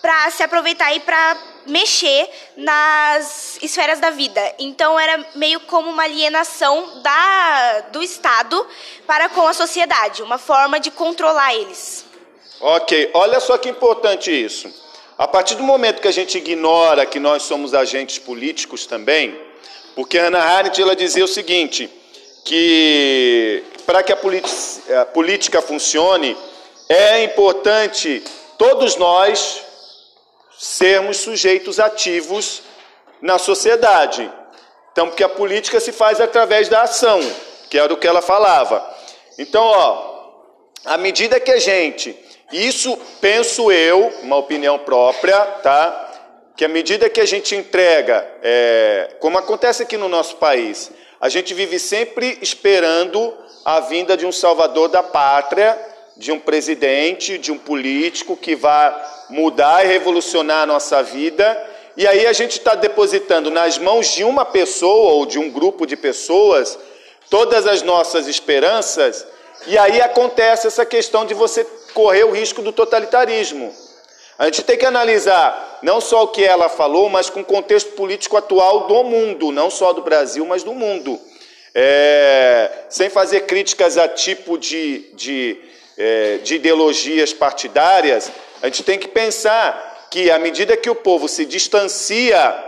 para 0.00 0.30
se 0.30 0.42
aproveitar 0.42 0.94
e 0.94 1.00
para 1.00 1.36
mexer 1.66 2.28
nas 2.56 3.58
esferas 3.62 4.00
da 4.00 4.10
vida. 4.10 4.40
Então 4.58 4.98
era 4.98 5.24
meio 5.34 5.60
como 5.60 5.90
uma 5.90 6.04
alienação 6.04 7.02
da 7.02 7.80
do 7.92 8.02
Estado 8.02 8.66
para 9.06 9.28
com 9.28 9.46
a 9.46 9.52
sociedade, 9.52 10.22
uma 10.22 10.38
forma 10.38 10.80
de 10.80 10.90
controlar 10.90 11.54
eles. 11.54 12.04
Ok, 12.60 13.10
olha 13.14 13.38
só 13.38 13.56
que 13.58 13.68
importante 13.68 14.30
isso. 14.30 14.72
A 15.16 15.26
partir 15.26 15.56
do 15.56 15.62
momento 15.62 16.00
que 16.00 16.08
a 16.08 16.12
gente 16.12 16.38
ignora 16.38 17.04
que 17.04 17.18
nós 17.18 17.42
somos 17.42 17.74
agentes 17.74 18.18
políticos 18.18 18.86
também, 18.86 19.38
porque 19.94 20.18
Hannah 20.18 20.42
Arendt 20.42 20.80
ela 20.80 20.94
dizia 20.94 21.24
o 21.24 21.28
seguinte, 21.28 21.90
que 22.44 23.64
para 23.84 24.02
que 24.02 24.12
a, 24.12 24.18
a 25.00 25.06
política 25.06 25.60
funcione, 25.60 26.36
é 26.88 27.24
importante 27.24 28.22
todos 28.56 28.96
nós 28.96 29.62
sermos 30.58 31.18
sujeitos 31.18 31.78
ativos 31.78 32.62
na 33.22 33.38
sociedade. 33.38 34.30
Então, 34.90 35.06
porque 35.06 35.22
a 35.22 35.28
política 35.28 35.78
se 35.78 35.92
faz 35.92 36.20
através 36.20 36.68
da 36.68 36.82
ação, 36.82 37.20
que 37.70 37.78
era 37.78 37.92
o 37.92 37.96
que 37.96 38.06
ela 38.06 38.20
falava. 38.20 38.84
Então, 39.38 39.62
ó, 39.62 40.18
à 40.84 40.98
medida 40.98 41.38
que 41.38 41.52
a 41.52 41.58
gente, 41.58 42.18
isso 42.52 42.98
penso 43.20 43.70
eu, 43.70 44.08
uma 44.22 44.36
opinião 44.36 44.78
própria, 44.80 45.38
tá? 45.62 46.06
Que 46.56 46.64
à 46.64 46.68
medida 46.68 47.08
que 47.08 47.20
a 47.20 47.26
gente 47.26 47.54
entrega, 47.54 48.26
é, 48.42 49.16
como 49.20 49.38
acontece 49.38 49.84
aqui 49.84 49.96
no 49.96 50.08
nosso 50.08 50.36
país, 50.36 50.90
a 51.20 51.28
gente 51.28 51.54
vive 51.54 51.78
sempre 51.78 52.36
esperando 52.42 53.36
a 53.64 53.78
vinda 53.80 54.16
de 54.16 54.26
um 54.26 54.32
salvador 54.32 54.88
da 54.88 55.02
pátria, 55.02 55.78
de 56.18 56.30
um 56.30 56.38
presidente, 56.38 57.38
de 57.38 57.50
um 57.50 57.56
político 57.56 58.36
que 58.36 58.54
vá 58.54 59.26
mudar 59.30 59.84
e 59.84 59.88
revolucionar 59.88 60.62
a 60.62 60.66
nossa 60.66 61.02
vida. 61.02 61.66
E 61.96 62.06
aí 62.06 62.26
a 62.26 62.32
gente 62.32 62.58
está 62.58 62.74
depositando 62.74 63.50
nas 63.50 63.78
mãos 63.78 64.12
de 64.12 64.24
uma 64.24 64.44
pessoa 64.44 65.12
ou 65.12 65.24
de 65.24 65.38
um 65.38 65.50
grupo 65.50 65.86
de 65.86 65.96
pessoas 65.96 66.78
todas 67.30 67.66
as 67.66 67.82
nossas 67.82 68.26
esperanças, 68.26 69.26
e 69.66 69.76
aí 69.76 70.00
acontece 70.00 70.66
essa 70.66 70.86
questão 70.86 71.26
de 71.26 71.34
você 71.34 71.66
correr 71.92 72.24
o 72.24 72.30
risco 72.30 72.62
do 72.62 72.72
totalitarismo. 72.72 73.74
A 74.38 74.44
gente 74.44 74.62
tem 74.62 74.78
que 74.78 74.86
analisar 74.86 75.80
não 75.82 76.00
só 76.00 76.22
o 76.22 76.28
que 76.28 76.44
ela 76.44 76.68
falou, 76.68 77.08
mas 77.08 77.28
com 77.28 77.40
o 77.40 77.44
contexto 77.44 77.92
político 77.92 78.36
atual 78.36 78.86
do 78.86 79.02
mundo, 79.04 79.50
não 79.50 79.68
só 79.68 79.92
do 79.92 80.02
Brasil, 80.02 80.46
mas 80.46 80.62
do 80.62 80.74
mundo. 80.74 81.20
É, 81.74 82.70
sem 82.88 83.10
fazer 83.10 83.40
críticas 83.42 83.98
a 83.98 84.08
tipo 84.08 84.56
de, 84.56 85.10
de, 85.14 85.60
é, 85.98 86.38
de 86.38 86.54
ideologias 86.54 87.32
partidárias, 87.32 88.30
a 88.62 88.66
gente 88.66 88.84
tem 88.84 88.98
que 88.98 89.08
pensar 89.08 90.06
que, 90.10 90.30
à 90.30 90.38
medida 90.38 90.76
que 90.76 90.88
o 90.88 90.94
povo 90.94 91.28
se 91.28 91.44
distancia 91.44 92.64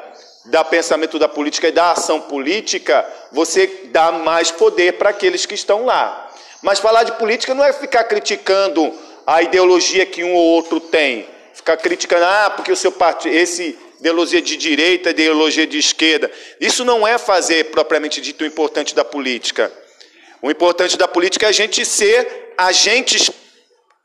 da 0.47 0.65
pensamento 0.65 1.19
da 1.19 1.29
política 1.29 1.69
e 1.69 1.73
da 1.73 1.93
ação 1.93 2.21
política, 2.21 3.07
você 3.31 3.67
dá 3.87 4.11
mais 4.11 4.51
poder 4.51 4.95
para 4.95 5.11
aqueles 5.11 5.47
que 5.47 5.55
estão 5.55 5.85
lá. 5.85 6.31
Mas 6.61 6.81
falar 6.81 7.05
de 7.05 7.13
política 7.13 7.55
não 7.55 7.65
é 7.65 7.73
ficar 7.73 8.05
criticando 8.05 8.93
a 9.27 9.43
ideologia 9.43 10.05
que 10.05 10.25
um 10.25 10.35
ou 10.35 10.45
outro 10.45 10.81
tem, 10.81 11.27
ficar 11.55 11.77
criticando, 11.77 12.25
ah, 12.25 12.53
porque 12.55 12.73
o 12.73 12.77
seu 12.77 12.91
partido, 12.91 13.35
esse 13.35 13.79
ideologia 14.01 14.41
de 14.41 14.57
direita, 14.57 15.11
ideologia 15.11 15.67
de 15.67 15.79
esquerda. 15.79 16.31
Isso 16.59 16.85
não 16.85 17.07
é 17.07 17.19
fazer 17.19 17.65
propriamente 17.71 18.21
dito 18.21 18.43
o 18.43 18.47
importante 18.47 18.95
da 18.95 19.05
política. 19.05 19.71
O 20.43 20.51
importante 20.51 20.97
da 20.97 21.07
política 21.07 21.47
é 21.47 21.49
a 21.51 21.53
gente 21.53 21.85
ser 21.85 22.50
agentes 22.61 23.31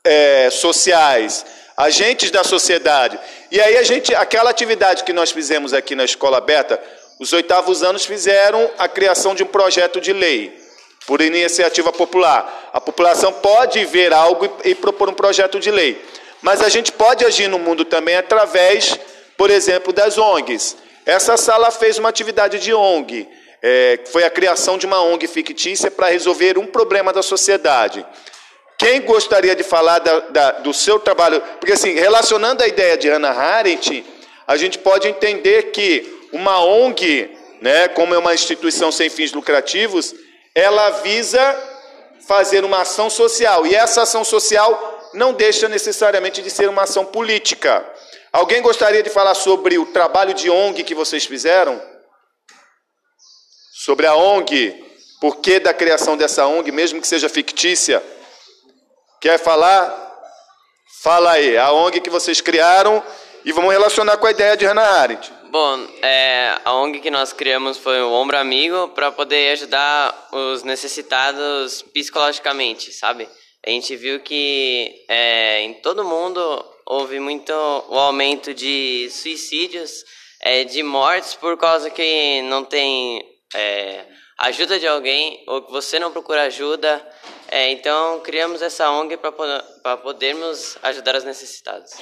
é, 0.02 0.48
sociais, 0.50 1.44
agentes 1.76 2.30
da 2.30 2.42
sociedade. 2.42 3.18
E 3.50 3.60
aí 3.60 3.76
a 3.76 3.82
gente, 3.82 4.14
aquela 4.14 4.48
atividade 4.48 5.04
que 5.04 5.12
nós 5.12 5.30
fizemos 5.30 5.74
aqui 5.74 5.94
na 5.94 6.04
escola 6.04 6.38
aberta, 6.38 6.80
os 7.20 7.34
oitavos 7.34 7.82
anos 7.82 8.06
fizeram 8.06 8.70
a 8.78 8.88
criação 8.88 9.34
de 9.34 9.42
um 9.42 9.46
projeto 9.46 10.00
de 10.00 10.12
lei 10.12 10.58
por 11.06 11.20
iniciativa 11.20 11.92
popular. 11.92 12.70
A 12.72 12.80
população 12.80 13.30
pode 13.32 13.84
ver 13.84 14.12
algo 14.12 14.50
e, 14.64 14.74
propor 14.74 15.10
um 15.10 15.14
projeto 15.14 15.60
de 15.60 15.70
lei, 15.70 16.02
mas 16.40 16.62
a 16.62 16.70
gente 16.70 16.90
pode 16.90 17.24
agir 17.26 17.48
no 17.48 17.58
mundo 17.58 17.84
também 17.84 18.16
através, 18.16 18.98
por 19.36 19.50
exemplo, 19.50 19.92
das 19.92 20.16
ONGs. 20.16 20.76
Essa 21.04 21.36
sala 21.36 21.70
fez 21.70 21.98
uma 21.98 22.08
atividade 22.08 22.58
de 22.58 22.72
ONG, 22.72 23.28
é, 23.62 24.00
foi 24.06 24.24
a 24.24 24.30
criação 24.30 24.78
de 24.78 24.86
uma 24.86 25.02
ONG 25.02 25.26
fictícia 25.28 25.90
para 25.90 26.08
resolver 26.08 26.58
um 26.58 26.66
problema 26.66 27.12
da 27.12 27.22
sociedade. 27.22 28.04
Quem 28.78 29.02
gostaria 29.02 29.56
de 29.56 29.62
falar 29.62 29.98
da, 30.00 30.20
da, 30.20 30.50
do 30.52 30.74
seu 30.74 30.98
trabalho? 30.98 31.40
Porque, 31.58 31.72
assim, 31.72 31.94
relacionando 31.94 32.62
a 32.62 32.68
ideia 32.68 32.96
de 32.96 33.08
Hannah 33.08 33.32
Arendt, 33.32 34.04
a 34.46 34.56
gente 34.56 34.78
pode 34.78 35.08
entender 35.08 35.70
que 35.70 36.28
uma 36.32 36.62
ONG, 36.62 37.30
né, 37.60 37.88
como 37.88 38.14
é 38.14 38.18
uma 38.18 38.34
instituição 38.34 38.92
sem 38.92 39.08
fins 39.08 39.32
lucrativos, 39.32 40.14
ela 40.54 40.90
visa 40.90 41.56
fazer 42.26 42.64
uma 42.64 42.82
ação 42.82 43.08
social. 43.08 43.66
E 43.66 43.74
essa 43.74 44.02
ação 44.02 44.24
social 44.24 45.10
não 45.14 45.32
deixa 45.32 45.68
necessariamente 45.68 46.42
de 46.42 46.50
ser 46.50 46.68
uma 46.68 46.82
ação 46.82 47.04
política. 47.04 47.84
Alguém 48.32 48.60
gostaria 48.60 49.02
de 49.02 49.08
falar 49.08 49.34
sobre 49.34 49.78
o 49.78 49.86
trabalho 49.86 50.34
de 50.34 50.50
ONG 50.50 50.84
que 50.84 50.94
vocês 50.94 51.24
fizeram? 51.24 51.80
Sobre 53.72 54.06
a 54.06 54.14
ONG, 54.14 54.84
por 55.20 55.36
que 55.36 55.58
da 55.58 55.72
criação 55.72 56.16
dessa 56.16 56.46
ONG, 56.46 56.70
mesmo 56.70 57.00
que 57.00 57.08
seja 57.08 57.28
fictícia? 57.28 58.02
Quer 59.26 59.40
falar? 59.40 59.92
Fala 61.02 61.32
aí, 61.32 61.58
a 61.58 61.72
ONG 61.72 62.00
que 62.00 62.08
vocês 62.08 62.40
criaram 62.40 63.02
e 63.44 63.50
vamos 63.50 63.72
relacionar 63.72 64.18
com 64.18 64.26
a 64.28 64.30
ideia 64.30 64.56
de 64.56 64.64
Hannah 64.64 65.00
Arendt. 65.00 65.32
Bom, 65.50 65.84
é, 66.00 66.56
a 66.64 66.72
ONG 66.72 67.00
que 67.00 67.10
nós 67.10 67.32
criamos 67.32 67.76
foi 67.76 68.00
o 68.00 68.12
Ombro 68.12 68.38
Amigo 68.38 68.86
para 68.94 69.10
poder 69.10 69.50
ajudar 69.54 70.28
os 70.30 70.62
necessitados 70.62 71.82
psicologicamente, 71.82 72.92
sabe? 72.92 73.28
A 73.66 73.70
gente 73.70 73.96
viu 73.96 74.20
que 74.20 74.94
é, 75.08 75.60
em 75.62 75.74
todo 75.74 76.04
mundo 76.04 76.64
houve 76.86 77.18
muito 77.18 77.50
o 77.52 77.98
aumento 77.98 78.54
de 78.54 79.08
suicídios, 79.10 80.04
é, 80.40 80.62
de 80.62 80.84
mortes 80.84 81.34
por 81.34 81.56
causa 81.56 81.90
que 81.90 82.42
não 82.42 82.62
tem 82.62 83.20
é, 83.54 84.04
ajuda 84.38 84.78
de 84.78 84.86
alguém 84.86 85.42
ou 85.46 85.62
que 85.62 85.72
você 85.72 85.98
não 85.98 86.10
procura 86.10 86.42
ajuda. 86.42 87.04
É, 87.48 87.70
então, 87.70 88.20
criamos 88.20 88.62
essa 88.62 88.90
ONG 88.90 89.16
para 89.16 89.96
podermos 89.96 90.76
ajudar 90.82 91.16
os 91.16 91.24
necessitados. 91.24 91.92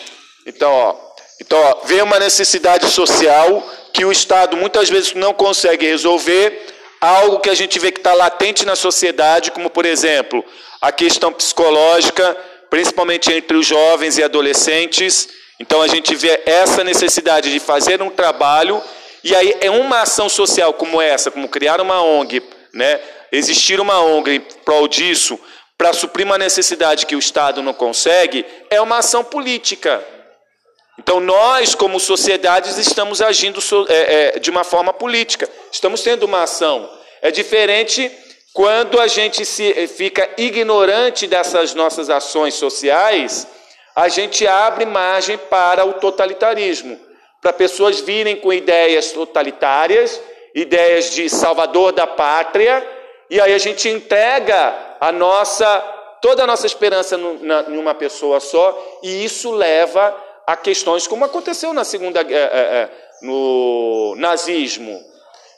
Então, 0.46 0.70
ó, 0.72 0.96
então 1.40 1.58
ó, 1.58 1.86
vem 1.86 2.02
uma 2.02 2.18
necessidade 2.18 2.86
social 2.86 3.62
que 3.92 4.04
o 4.04 4.12
Estado 4.12 4.56
muitas 4.56 4.88
vezes 4.88 5.14
não 5.14 5.32
consegue 5.32 5.86
resolver, 5.86 6.74
algo 7.00 7.40
que 7.40 7.50
a 7.50 7.54
gente 7.54 7.78
vê 7.78 7.92
que 7.92 8.00
está 8.00 8.14
latente 8.14 8.64
na 8.64 8.74
sociedade, 8.74 9.50
como, 9.50 9.70
por 9.70 9.84
exemplo, 9.84 10.44
a 10.80 10.90
questão 10.90 11.32
psicológica, 11.32 12.36
principalmente 12.70 13.32
entre 13.32 13.56
os 13.56 13.66
jovens 13.66 14.18
e 14.18 14.22
adolescentes. 14.22 15.28
Então, 15.60 15.80
a 15.82 15.88
gente 15.88 16.14
vê 16.16 16.42
essa 16.44 16.82
necessidade 16.82 17.52
de 17.52 17.60
fazer 17.60 18.02
um 18.02 18.10
trabalho, 18.10 18.82
e 19.24 19.34
aí 19.34 19.54
é 19.60 19.70
uma 19.70 20.02
ação 20.02 20.28
social 20.28 20.74
como 20.74 21.00
essa, 21.00 21.30
como 21.30 21.48
criar 21.48 21.80
uma 21.80 22.02
ONG, 22.02 22.42
né? 22.72 23.00
Existir 23.32 23.80
uma 23.80 24.00
ONG 24.00 24.36
em 24.36 24.40
prol 24.40 24.86
disso, 24.86 25.40
para 25.76 25.92
suprir 25.92 26.24
uma 26.24 26.38
necessidade 26.38 27.06
que 27.06 27.16
o 27.16 27.18
Estado 27.18 27.62
não 27.62 27.72
consegue, 27.72 28.44
é 28.70 28.80
uma 28.80 28.98
ação 28.98 29.24
política. 29.24 30.04
Então, 30.98 31.18
nós, 31.18 31.74
como 31.74 31.98
sociedades, 31.98 32.78
estamos 32.78 33.20
agindo 33.20 33.58
é, 33.88 34.34
é, 34.36 34.38
de 34.38 34.50
uma 34.50 34.62
forma 34.62 34.92
política, 34.92 35.48
estamos 35.72 36.02
tendo 36.02 36.24
uma 36.24 36.44
ação. 36.44 36.88
É 37.20 37.30
diferente 37.30 38.12
quando 38.52 39.00
a 39.00 39.08
gente 39.08 39.44
se, 39.44 39.72
eh, 39.72 39.88
fica 39.88 40.30
ignorante 40.38 41.26
dessas 41.26 41.74
nossas 41.74 42.08
ações 42.08 42.54
sociais, 42.54 43.48
a 43.96 44.08
gente 44.08 44.46
abre 44.46 44.86
margem 44.86 45.36
para 45.36 45.84
o 45.84 45.94
totalitarismo, 45.94 46.96
para 47.44 47.52
pessoas 47.52 48.00
virem 48.00 48.36
com 48.36 48.50
ideias 48.50 49.12
totalitárias, 49.12 50.18
ideias 50.54 51.10
de 51.10 51.28
salvador 51.28 51.92
da 51.92 52.06
pátria, 52.06 52.82
e 53.28 53.38
aí 53.38 53.52
a 53.52 53.58
gente 53.58 53.86
entrega 53.86 54.96
a 54.98 55.12
nossa 55.12 55.78
toda 56.22 56.42
a 56.42 56.46
nossa 56.46 56.66
esperança 56.66 57.16
em 57.16 57.76
uma 57.76 57.94
pessoa 57.94 58.40
só, 58.40 58.98
e 59.02 59.26
isso 59.26 59.50
leva 59.50 60.16
a 60.46 60.56
questões 60.56 61.06
como 61.06 61.26
aconteceu 61.26 61.74
na 61.74 61.84
segunda 61.84 62.22
é, 62.22 62.34
é, 62.34 62.90
no 63.20 64.14
nazismo 64.16 64.98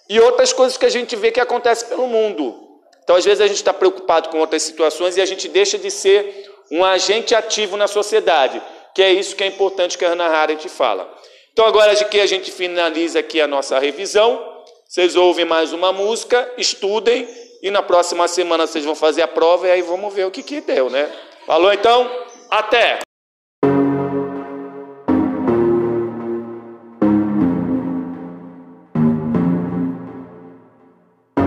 e 0.08 0.18
outras 0.18 0.52
coisas 0.52 0.76
que 0.76 0.86
a 0.86 0.90
gente 0.90 1.14
vê 1.14 1.30
que 1.30 1.38
acontece 1.38 1.84
pelo 1.84 2.08
mundo. 2.08 2.80
Então, 3.04 3.14
às 3.14 3.24
vezes 3.24 3.40
a 3.40 3.46
gente 3.46 3.58
está 3.58 3.72
preocupado 3.72 4.28
com 4.28 4.40
outras 4.40 4.64
situações 4.64 5.16
e 5.16 5.20
a 5.20 5.26
gente 5.26 5.46
deixa 5.46 5.78
de 5.78 5.92
ser 5.92 6.52
um 6.68 6.84
agente 6.84 7.32
ativo 7.32 7.76
na 7.76 7.86
sociedade, 7.86 8.60
que 8.92 9.00
é 9.00 9.12
isso 9.12 9.36
que 9.36 9.44
é 9.44 9.46
importante 9.46 9.96
que 9.96 10.04
a 10.04 10.08
Hannah 10.08 10.36
Arendt 10.36 10.68
fala. 10.68 11.14
Então, 11.56 11.64
agora 11.64 11.94
de 11.94 12.04
que 12.04 12.20
a 12.20 12.26
gente 12.26 12.52
finaliza 12.52 13.18
aqui 13.18 13.40
a 13.40 13.46
nossa 13.46 13.78
revisão, 13.78 14.38
vocês 14.86 15.16
ouvem 15.16 15.46
mais 15.46 15.72
uma 15.72 15.90
música, 15.90 16.46
estudem 16.58 17.26
e 17.62 17.70
na 17.70 17.82
próxima 17.82 18.28
semana 18.28 18.66
vocês 18.66 18.84
vão 18.84 18.94
fazer 18.94 19.22
a 19.22 19.26
prova 19.26 19.66
e 19.66 19.70
aí 19.70 19.80
vamos 19.80 20.12
ver 20.12 20.26
o 20.26 20.30
que, 20.30 20.42
que 20.42 20.60
deu, 20.60 20.90
né? 20.90 21.10
Falou 21.46 21.72
então? 21.72 22.10
Até! 22.50 22.98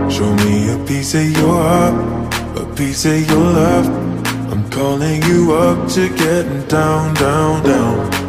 Show 0.10 0.26
me 0.26 0.72
a 0.74 0.86
piece 0.88 1.16
of 1.16 1.40
your 1.40 1.54
heart, 1.54 1.94
a 2.58 2.76
piece 2.76 3.08
of 3.08 3.32
your 3.32 3.44
love. 3.54 3.88
I'm 4.52 4.68
calling 4.72 5.22
you 5.30 5.54
up 5.54 5.88
to 5.94 6.10
getting 6.18 6.66
down, 6.68 7.14
down, 7.14 7.62
down. 7.62 8.29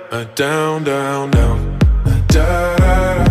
down, 0.35 0.83
down, 0.83 1.31
down. 1.31 1.79
Uh, 2.05 2.21
da 2.27 2.75
da 2.75 2.75
da, 2.75 3.30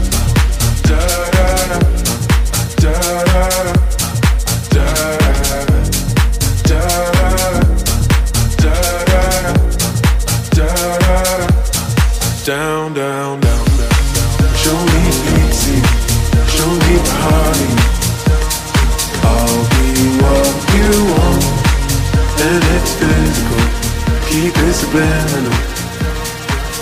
Keep 24.31 24.57
it 24.57 24.73
subliminal. 24.73 25.51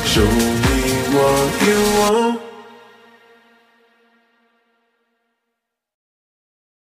Show 0.05 0.23
me 0.23 0.81
what 1.13 1.61
you 1.67 1.99
want. 1.99 2.48